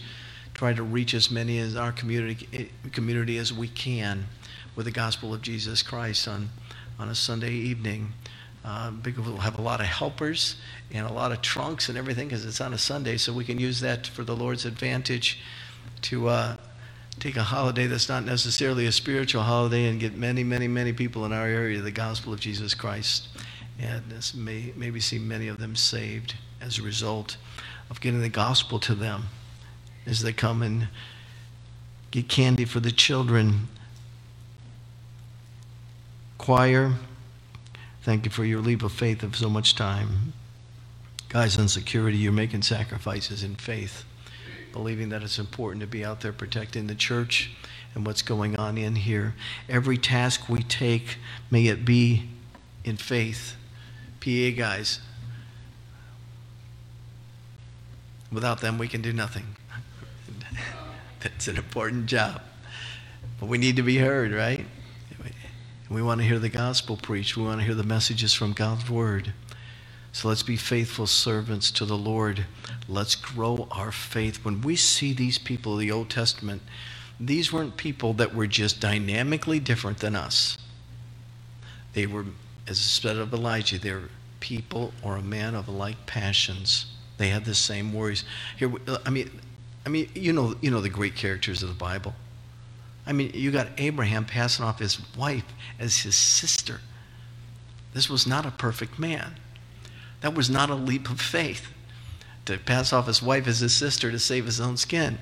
try 0.53 0.73
to 0.73 0.83
reach 0.83 1.13
as 1.13 1.31
many 1.31 1.59
as 1.59 1.75
our 1.75 1.91
community 1.91 2.47
eh, 2.53 2.89
community 2.91 3.37
as 3.37 3.53
we 3.53 3.67
can 3.67 4.25
with 4.75 4.85
the 4.85 4.91
gospel 4.91 5.33
of 5.33 5.41
Jesus 5.41 5.81
Christ 5.81 6.27
on 6.27 6.49
on 6.97 7.09
a 7.09 7.15
Sunday 7.15 7.53
evening. 7.53 8.13
Uh, 8.65 8.91
because 8.91 9.25
we'll 9.25 9.37
have 9.37 9.57
a 9.57 9.61
lot 9.61 9.79
of 9.79 9.85
helpers 9.85 10.57
and 10.91 11.07
a 11.07 11.11
lot 11.11 11.31
of 11.31 11.41
trunks 11.41 11.87
and 11.87 11.97
everything 11.97 12.27
because 12.27 12.45
it's 12.45 12.59
on 12.59 12.73
a 12.73 12.77
Sunday, 12.77 13.15
so 13.15 13.31
we 13.31 13.45
can 13.45 13.57
use 13.57 13.79
that 13.79 14.05
for 14.05 14.25
the 14.25 14.35
Lord's 14.35 14.65
advantage 14.65 15.39
to 16.01 16.27
uh, 16.27 16.57
take 17.19 17.35
a 17.35 17.43
holiday 17.43 17.85
that's 17.85 18.07
not 18.07 18.23
necessarily 18.23 18.85
a 18.85 18.91
spiritual 18.91 19.43
holiday 19.43 19.85
and 19.87 19.99
get 19.99 20.15
many, 20.15 20.43
many, 20.43 20.67
many 20.67 20.93
people 20.93 21.25
in 21.25 21.33
our 21.33 21.45
area 21.45 21.81
the 21.81 21.91
gospel 21.91 22.31
of 22.31 22.39
Jesus 22.39 22.73
Christ. 22.73 23.27
And 23.79 24.09
this 24.09 24.33
may, 24.33 24.73
maybe 24.75 24.99
see 24.99 25.19
many 25.19 25.47
of 25.47 25.57
them 25.59 25.75
saved 25.75 26.35
as 26.61 26.79
a 26.79 26.81
result 26.81 27.37
of 27.89 28.01
getting 28.01 28.21
the 28.21 28.29
gospel 28.29 28.79
to 28.79 28.95
them 28.95 29.23
as 30.05 30.21
they 30.21 30.33
come 30.33 30.61
and 30.61 30.87
get 32.11 32.29
candy 32.29 32.65
for 32.65 32.79
the 32.79 32.91
children. 32.91 33.67
Choir, 36.37 36.93
thank 38.03 38.25
you 38.25 38.31
for 38.31 38.45
your 38.45 38.61
leap 38.61 38.81
of 38.81 38.91
faith 38.91 39.23
of 39.23 39.35
so 39.35 39.49
much 39.49 39.75
time. 39.75 40.33
Guys 41.27 41.59
on 41.59 41.67
security, 41.67 42.17
you're 42.17 42.31
making 42.31 42.61
sacrifices 42.61 43.43
in 43.43 43.55
faith 43.55 44.03
believing 44.71 45.09
that 45.09 45.23
it's 45.23 45.39
important 45.39 45.81
to 45.81 45.87
be 45.87 46.03
out 46.03 46.21
there 46.21 46.33
protecting 46.33 46.87
the 46.87 46.95
church 46.95 47.51
and 47.95 48.05
what's 48.05 48.21
going 48.21 48.55
on 48.55 48.77
in 48.77 48.95
here. 48.95 49.35
Every 49.67 49.97
task 49.97 50.49
we 50.49 50.63
take, 50.63 51.17
may 51.49 51.67
it 51.67 51.85
be 51.85 52.29
in 52.83 52.97
faith. 52.97 53.55
PA 54.21 54.51
guys, 54.55 54.99
without 58.31 58.61
them, 58.61 58.77
we 58.77 58.87
can 58.87 59.01
do 59.01 59.13
nothing. 59.13 59.55
That's 61.21 61.47
an 61.47 61.57
important 61.57 62.05
job. 62.07 62.41
But 63.39 63.47
we 63.47 63.57
need 63.57 63.77
to 63.77 63.83
be 63.83 63.97
heard, 63.97 64.31
right? 64.33 64.65
We 65.89 66.03
want 66.03 66.21
to 66.21 66.27
hear 66.27 66.37
the 66.37 66.49
gospel 66.49 66.97
preached. 66.97 67.35
We 67.35 67.43
want 67.43 67.61
to 67.61 67.65
hear 67.65 67.73
the 67.73 67.83
messages 67.83 68.31
from 68.33 68.53
God's 68.53 68.87
word. 68.87 69.33
So 70.11 70.27
let's 70.27 70.43
be 70.43 70.57
faithful 70.57 71.07
servants 71.07 71.71
to 71.71 71.85
the 71.85 71.97
Lord. 71.97 72.45
Let's 72.87 73.15
grow 73.15 73.67
our 73.71 73.91
faith. 73.91 74.43
When 74.43 74.61
we 74.61 74.75
see 74.75 75.13
these 75.13 75.37
people 75.37 75.73
of 75.73 75.79
the 75.79 75.91
Old 75.91 76.09
Testament, 76.09 76.61
these 77.19 77.53
weren't 77.53 77.77
people 77.77 78.13
that 78.13 78.33
were 78.33 78.47
just 78.47 78.79
dynamically 78.79 79.59
different 79.59 79.99
than 79.99 80.15
us. 80.15 80.57
They 81.93 82.05
were, 82.05 82.25
as 82.67 82.79
said 82.79 83.17
of 83.17 83.33
Elijah, 83.33 83.77
they're 83.77 84.09
people 84.39 84.93
or 85.03 85.17
a 85.17 85.21
man 85.21 85.55
of 85.55 85.67
like 85.67 86.05
passions. 86.05 86.85
They 87.17 87.29
had 87.29 87.45
the 87.45 87.55
same 87.55 87.93
worries. 87.93 88.23
Here, 88.57 88.71
I 89.05 89.09
mean, 89.09 89.29
I 89.85 89.89
mean, 89.89 90.09
you 90.15 90.33
know, 90.33 90.55
you 90.61 90.71
know 90.71 90.81
the 90.81 90.89
great 90.89 91.15
characters 91.15 91.61
of 91.61 91.69
the 91.69 91.75
Bible. 91.75 92.13
I 93.05 93.11
mean, 93.11 93.31
you 93.33 93.51
got 93.51 93.67
Abraham 93.77 94.25
passing 94.25 94.63
off 94.63 94.79
his 94.79 94.99
wife 95.15 95.45
as 95.79 95.97
his 95.97 96.15
sister. 96.15 96.79
This 97.93 98.09
was 98.09 98.27
not 98.27 98.45
a 98.45 98.51
perfect 98.51 98.99
man. 98.99 99.35
That 100.21 100.35
was 100.35 100.49
not 100.49 100.69
a 100.69 100.75
leap 100.75 101.09
of 101.09 101.21
faith 101.21 101.67
to 102.45 102.57
pass 102.57 102.91
off 102.91 103.07
his 103.07 103.21
wife 103.21 103.47
as 103.47 103.59
his 103.59 103.75
sister 103.75 104.11
to 104.11 104.19
save 104.19 104.45
his 104.45 104.59
own 104.59 104.75
skin. 104.77 105.19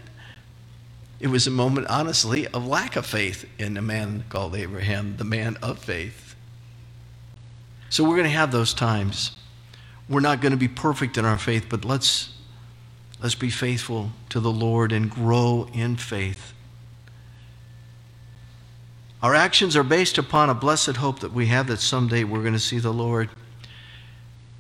It 1.19 1.27
was 1.27 1.47
a 1.47 1.51
moment, 1.51 1.88
honestly, 1.88 2.47
of 2.47 2.65
lack 2.65 2.95
of 2.95 3.05
faith 3.05 3.45
in 3.57 3.75
a 3.75 3.81
man 3.81 4.25
called 4.29 4.55
Abraham, 4.55 5.17
the 5.17 5.23
man 5.23 5.57
of 5.62 5.79
faith. 5.79 6.36
So 7.89 8.03
we're 8.03 8.17
going 8.17 8.23
to 8.23 8.29
have 8.29 8.51
those 8.51 8.73
times. 8.73 9.36
We're 10.07 10.19
not 10.19 10.41
going 10.41 10.51
to 10.51 10.57
be 10.57 10.67
perfect 10.67 11.17
in 11.17 11.25
our 11.25 11.38
faith, 11.38 11.65
but 11.69 11.83
let's, 11.83 12.33
let's 13.21 13.36
be 13.36 13.49
faithful 13.49 14.12
to 14.29 14.39
the 14.39 14.51
Lord 14.51 14.91
and 14.91 15.10
grow 15.10 15.67
in 15.73 15.97
faith. 15.97 16.53
Our 19.23 19.33
actions 19.33 19.75
are 19.75 19.83
based 19.83 20.19
upon 20.19 20.49
a 20.49 20.53
blessed 20.53 20.97
hope 20.97 21.19
that 21.19 21.33
we 21.33 21.47
have 21.47 21.67
that 21.67 21.79
someday 21.79 22.23
we're 22.23 22.41
going 22.41 22.53
to 22.53 22.60
see 22.60 22.77
the 22.77 22.93
Lord 22.93 23.29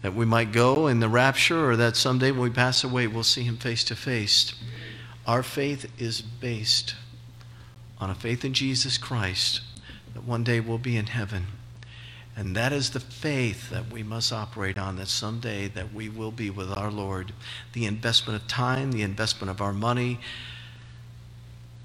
that 0.07 0.15
we 0.15 0.23
might 0.23 0.53
go 0.53 0.87
in 0.87 1.01
the 1.01 1.09
rapture 1.09 1.69
or 1.69 1.75
that 1.75 1.97
someday 1.97 2.31
when 2.31 2.39
we 2.39 2.49
pass 2.49 2.81
away 2.81 3.07
we'll 3.07 3.23
see 3.23 3.43
him 3.43 3.57
face 3.57 3.83
to 3.83 3.93
face. 3.93 4.53
Our 5.25 5.43
faith 5.43 5.91
is 5.99 6.21
based 6.21 6.95
on 7.99 8.09
a 8.09 8.15
faith 8.15 8.45
in 8.45 8.53
Jesus 8.53 8.97
Christ 8.97 9.59
that 10.13 10.23
one 10.23 10.45
day 10.45 10.61
we'll 10.61 10.77
be 10.77 10.95
in 10.95 11.07
heaven. 11.07 11.47
And 12.37 12.55
that 12.55 12.71
is 12.71 12.91
the 12.91 13.01
faith 13.01 13.69
that 13.69 13.91
we 13.91 14.01
must 14.01 14.31
operate 14.31 14.77
on 14.77 14.95
that 14.95 15.09
someday 15.09 15.67
that 15.67 15.93
we 15.93 16.07
will 16.07 16.31
be 16.31 16.49
with 16.49 16.71
our 16.71 16.89
Lord. 16.89 17.33
The 17.73 17.85
investment 17.85 18.41
of 18.41 18.47
time, 18.47 18.93
the 18.93 19.01
investment 19.01 19.51
of 19.51 19.59
our 19.59 19.73
money, 19.73 20.21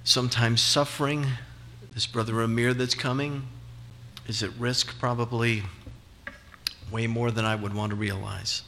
sometimes 0.04 0.60
suffering. 0.60 1.26
This 1.92 2.06
brother 2.06 2.40
Amir 2.40 2.72
that's 2.72 2.94
coming 2.94 3.48
is 4.28 4.44
at 4.44 4.56
risk 4.60 4.96
probably 5.00 5.64
way 6.92 7.06
more 7.06 7.30
than 7.30 7.44
I 7.44 7.56
would 7.56 7.74
want 7.74 7.90
to 7.90 7.96
realize 7.96 8.62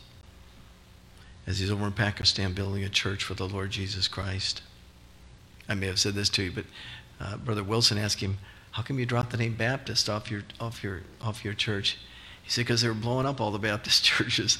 as 1.46 1.58
he's 1.58 1.70
over 1.70 1.86
in 1.86 1.92
Pakistan 1.92 2.54
building 2.54 2.82
a 2.82 2.88
church 2.88 3.22
for 3.22 3.34
the 3.34 3.46
Lord 3.46 3.70
Jesus 3.70 4.08
Christ. 4.08 4.62
I 5.68 5.74
may 5.74 5.86
have 5.86 5.98
said 5.98 6.14
this 6.14 6.28
to 6.30 6.42
you, 6.42 6.52
but 6.52 6.64
uh, 7.20 7.36
Brother 7.36 7.62
Wilson 7.62 7.98
asked 7.98 8.20
him, 8.20 8.38
How 8.72 8.82
come 8.82 8.98
you 8.98 9.06
dropped 9.06 9.30
the 9.30 9.36
name 9.36 9.54
Baptist 9.54 10.08
off 10.08 10.30
your, 10.30 10.42
off 10.58 10.82
your, 10.82 11.02
off 11.20 11.44
your 11.44 11.54
church? 11.54 11.98
He 12.42 12.50
said, 12.50 12.62
Because 12.62 12.80
they 12.80 12.88
were 12.88 12.94
blowing 12.94 13.26
up 13.26 13.40
all 13.40 13.50
the 13.50 13.58
Baptist 13.58 14.04
churches. 14.04 14.58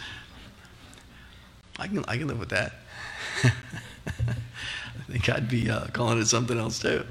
I 1.78 1.88
can, 1.88 2.04
I 2.06 2.18
can 2.18 2.28
live 2.28 2.38
with 2.38 2.50
that. 2.50 2.72
I 3.44 3.52
think 5.10 5.28
I'd 5.28 5.48
be 5.48 5.70
uh, 5.70 5.86
calling 5.88 6.18
it 6.18 6.26
something 6.26 6.58
else 6.58 6.78
too. 6.78 7.04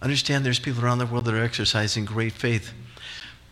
Understand 0.00 0.44
there's 0.44 0.58
people 0.58 0.84
around 0.84 0.98
the 0.98 1.06
world 1.06 1.26
that 1.26 1.34
are 1.34 1.42
exercising 1.42 2.04
great 2.04 2.32
faith 2.32 2.72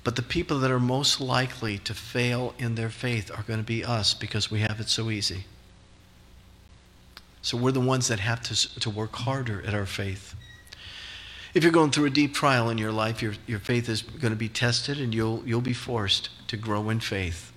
but 0.03 0.17
the 0.17 0.23
people 0.23 0.59
that 0.61 0.71
are 0.71 0.81
most 0.81 1.21
likely 1.21 1.79
to 1.79 1.95
fail 1.95 2.55
in 2.59 2.75
their 2.75 2.89
faith 2.89 3.31
are 3.31 3.43
going 3.43 3.59
to 3.61 3.65
be 3.65 3.85
us 3.85 4.15
because 4.15 4.51
we 4.51 4.61
have 4.61 4.81
it 4.81 4.89
so 4.89 5.11
easy. 5.11 5.45
So 7.43 7.57
we're 7.57 7.73
the 7.73 7.81
ones 7.81 8.09
that 8.09 8.21
have 8.21 8.43
to, 8.43 8.81
to 8.81 8.91
work 8.91 9.15
harder 9.17 9.63
at 9.67 9.75
our 9.75 9.87
faith. 9.87 10.35
If 11.53 11.65
you're 11.65 11.73
going 11.73 11.91
through 11.91 12.07
a 12.07 12.11
deep 12.11 12.35
trial 12.35 12.71
in 12.71 12.79
your 12.79 12.93
life, 12.93 13.21
your, 13.21 13.35
your 13.47 13.59
faith 13.59 13.89
is 13.89 14.03
going 14.03 14.33
to 14.33 14.39
be 14.39 14.49
tested 14.49 15.01
and 15.01 15.15
you'll, 15.15 15.43
you'll 15.45 15.61
be 15.61 15.73
forced 15.73 16.31
to 16.49 16.57
grow 16.57 16.91
in 16.91 17.01
faith 17.01 17.53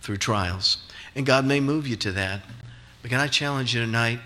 through 0.00 0.16
trials. 0.16 0.78
And 1.14 1.26
God 1.26 1.44
may 1.44 1.60
move 1.60 1.86
you 1.86 1.96
to 1.96 2.12
that. 2.12 2.42
But 3.02 3.10
can 3.10 3.20
I 3.20 3.26
challenge 3.26 3.74
you 3.74 3.80
tonight? 3.80 4.20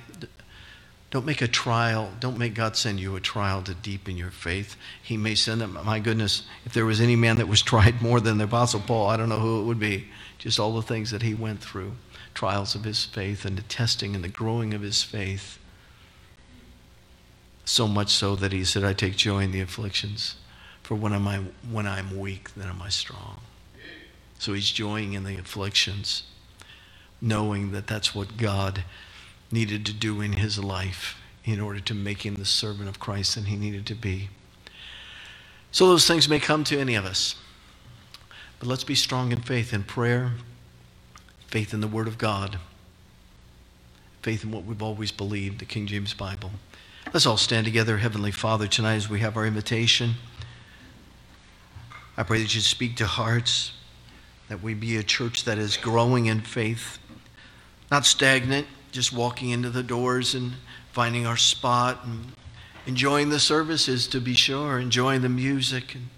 Don't 1.11 1.24
make 1.24 1.40
a 1.40 1.48
trial. 1.48 2.12
Don't 2.20 2.36
make 2.36 2.54
God 2.54 2.76
send 2.76 3.00
you 3.00 3.16
a 3.16 3.20
trial 3.20 3.62
to 3.62 3.74
deepen 3.74 4.16
your 4.16 4.30
faith. 4.30 4.76
He 5.02 5.16
may 5.16 5.34
send 5.34 5.61
them. 5.61 5.78
My 5.84 6.00
goodness, 6.00 6.42
if 6.66 6.74
there 6.74 6.84
was 6.84 7.00
any 7.00 7.16
man 7.16 7.36
that 7.36 7.48
was 7.48 7.62
tried 7.72 8.02
more 8.02 8.20
than 8.20 8.38
the 8.38 8.44
Apostle 8.44 8.80
Paul, 8.80 9.09
I 9.09 9.16
don't 9.16 9.30
know 9.30 9.38
who 9.38 9.61
it 9.61 9.64
would 9.64 9.80
be. 9.80 10.09
Just 10.38 10.61
all 10.61 10.74
the 10.74 10.82
things 10.82 11.11
that 11.11 11.22
he 11.22 11.34
went 11.34 11.61
through 11.61 11.92
trials 12.34 12.74
of 12.74 12.84
his 12.84 13.04
faith 13.04 13.44
and 13.44 13.59
the 13.59 13.62
testing 13.62 14.14
and 14.14 14.22
the 14.22 14.28
growing 14.28 14.74
of 14.74 14.82
his 14.82 15.02
faith. 15.02 15.59
So 17.64 17.88
much 17.88 18.11
so 18.11 18.36
that 18.36 18.52
he 18.52 18.64
said, 18.64 18.84
I 18.84 18.92
take 18.92 19.16
joy 19.16 19.40
in 19.40 19.50
the 19.50 19.61
afflictions, 19.61 20.36
for 20.82 20.94
when, 20.94 21.12
am 21.12 21.26
I, 21.26 21.40
when 21.70 21.86
I'm 21.86 22.18
weak, 22.18 22.54
then 22.54 22.68
am 22.68 22.80
I 22.80 22.90
strong. 22.90 23.40
So 24.38 24.52
he's 24.52 24.70
joying 24.70 25.14
in 25.14 25.24
the 25.24 25.36
afflictions, 25.36 26.22
knowing 27.20 27.72
that 27.72 27.88
that's 27.88 28.14
what 28.14 28.36
God 28.36 28.84
needed 29.51 29.86
to 29.86 29.92
do 29.92 30.20
in 30.20 30.32
his 30.32 30.59
life 30.59 31.20
in 31.44 31.61
order 31.61 31.80
to 31.80 31.94
make 31.94 32.26
him 32.26 32.34
the 32.34 32.44
servant 32.44 32.88
of 32.88 33.01
Christ 33.01 33.34
that 33.34 33.44
he 33.44 33.57
needed 33.57 33.86
to 33.86 33.94
be. 33.94 34.28
So 35.70 35.88
those 35.88 36.07
things 36.07 36.28
may 36.28 36.40
come 36.40 36.64
to 36.64 36.78
any 36.78 36.94
of 36.94 37.05
us. 37.05 37.36
But 38.59 38.68
let's 38.68 38.84
be 38.84 38.94
strong 38.94 39.32
in 39.32 39.40
faith 39.40 39.72
in 39.72 39.84
prayer, 39.84 40.32
faith 41.46 41.72
in 41.72 41.80
the 41.80 41.88
Word 41.88 42.09
of 42.09 42.18
God, 42.18 42.59
faith 44.22 44.44
in 44.44 44.51
what 44.51 44.64
we've 44.64 44.82
always 44.82 45.12
believed, 45.12 45.61
the 45.61 45.64
King 45.64 45.86
James 45.86 46.12
Bible. 46.12 46.51
Let's 47.12 47.24
all 47.24 47.36
stand 47.36 47.64
together, 47.64 47.99
Heavenly 47.99 48.32
Father, 48.32 48.66
tonight 48.66 48.96
as 48.96 49.09
we 49.09 49.20
have 49.20 49.36
our 49.36 49.46
invitation. 49.46 50.14
I 52.16 52.24
pray 52.24 52.42
that 52.42 52.55
you 52.55 52.61
speak 52.61 52.96
to 52.96 53.07
hearts, 53.07 53.72
that 54.49 54.62
we 54.62 54.74
be 54.74 54.96
a 54.96 55.03
church 55.03 55.44
that 55.44 55.57
is 55.57 55.76
growing 55.76 56.26
in 56.26 56.40
faith, 56.40 56.99
not 57.90 58.05
stagnant, 58.05 58.66
just 58.99 59.12
walking 59.12 59.51
into 59.51 59.70
the 59.70 59.84
doors 59.84 60.34
and 60.34 60.55
finding 60.90 61.24
our 61.24 61.36
spot 61.36 62.01
and 62.05 62.32
enjoying 62.84 63.28
the 63.28 63.38
services, 63.38 64.09
to 64.09 64.20
be 64.20 64.34
sure, 64.34 64.80
enjoying 64.80 65.22
the 65.22 65.28
music, 65.28 65.94
and 65.94 66.09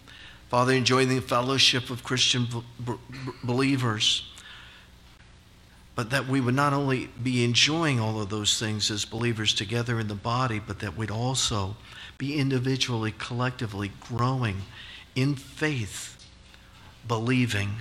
Father, 0.49 0.72
enjoying 0.72 1.11
the 1.11 1.20
fellowship 1.20 1.91
of 1.91 2.03
Christian 2.03 2.47
b- 2.47 2.62
b- 2.83 2.95
believers. 3.45 4.26
But 5.95 6.09
that 6.09 6.26
we 6.26 6.41
would 6.41 6.55
not 6.55 6.72
only 6.72 7.11
be 7.22 7.45
enjoying 7.45 8.01
all 8.01 8.18
of 8.18 8.31
those 8.31 8.59
things 8.59 8.91
as 8.91 9.05
believers 9.05 9.53
together 9.53 10.01
in 10.01 10.09
the 10.09 10.14
body, 10.14 10.59
but 10.59 10.78
that 10.78 10.97
we'd 10.97 11.11
also 11.11 11.76
be 12.16 12.39
individually, 12.39 13.12
collectively 13.18 13.93
growing 14.01 14.62
in 15.14 15.35
faith, 15.35 16.16
believing 17.07 17.72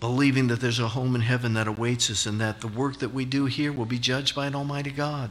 believing 0.00 0.46
that 0.48 0.60
there's 0.60 0.78
a 0.78 0.88
home 0.88 1.14
in 1.14 1.22
heaven 1.22 1.54
that 1.54 1.66
awaits 1.66 2.10
us 2.10 2.26
and 2.26 2.40
that 2.40 2.60
the 2.60 2.68
work 2.68 2.98
that 2.98 3.12
we 3.12 3.24
do 3.24 3.46
here 3.46 3.72
will 3.72 3.84
be 3.84 3.98
judged 3.98 4.34
by 4.34 4.46
an 4.46 4.54
Almighty 4.54 4.90
God. 4.90 5.30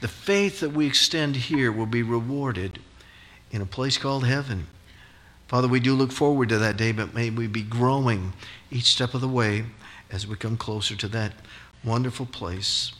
The 0.00 0.08
faith 0.08 0.60
that 0.60 0.72
we 0.72 0.86
extend 0.86 1.36
here 1.36 1.70
will 1.70 1.86
be 1.86 2.02
rewarded 2.02 2.80
in 3.50 3.62
a 3.62 3.66
place 3.66 3.96
called 3.96 4.26
heaven. 4.26 4.66
Father, 5.46 5.68
we 5.68 5.80
do 5.80 5.94
look 5.94 6.10
forward 6.10 6.48
to 6.48 6.58
that 6.58 6.76
day, 6.76 6.90
but 6.92 7.14
may 7.14 7.30
we 7.30 7.46
be 7.46 7.62
growing 7.62 8.32
each 8.70 8.86
step 8.86 9.14
of 9.14 9.20
the 9.20 9.28
way 9.28 9.64
as 10.10 10.26
we 10.26 10.36
come 10.36 10.56
closer 10.56 10.96
to 10.96 11.08
that 11.08 11.32
wonderful 11.84 12.26
place, 12.26 12.92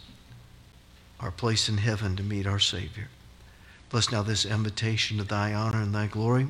our 1.20 1.30
place 1.30 1.68
in 1.68 1.78
heaven 1.78 2.16
to 2.16 2.22
meet 2.22 2.46
our 2.46 2.58
Savior. 2.58 3.08
Bless 3.90 4.12
now 4.12 4.22
this 4.22 4.44
invitation 4.44 5.18
to 5.18 5.24
thy 5.24 5.54
honor 5.54 5.82
and 5.82 5.94
thy 5.94 6.06
glory. 6.06 6.48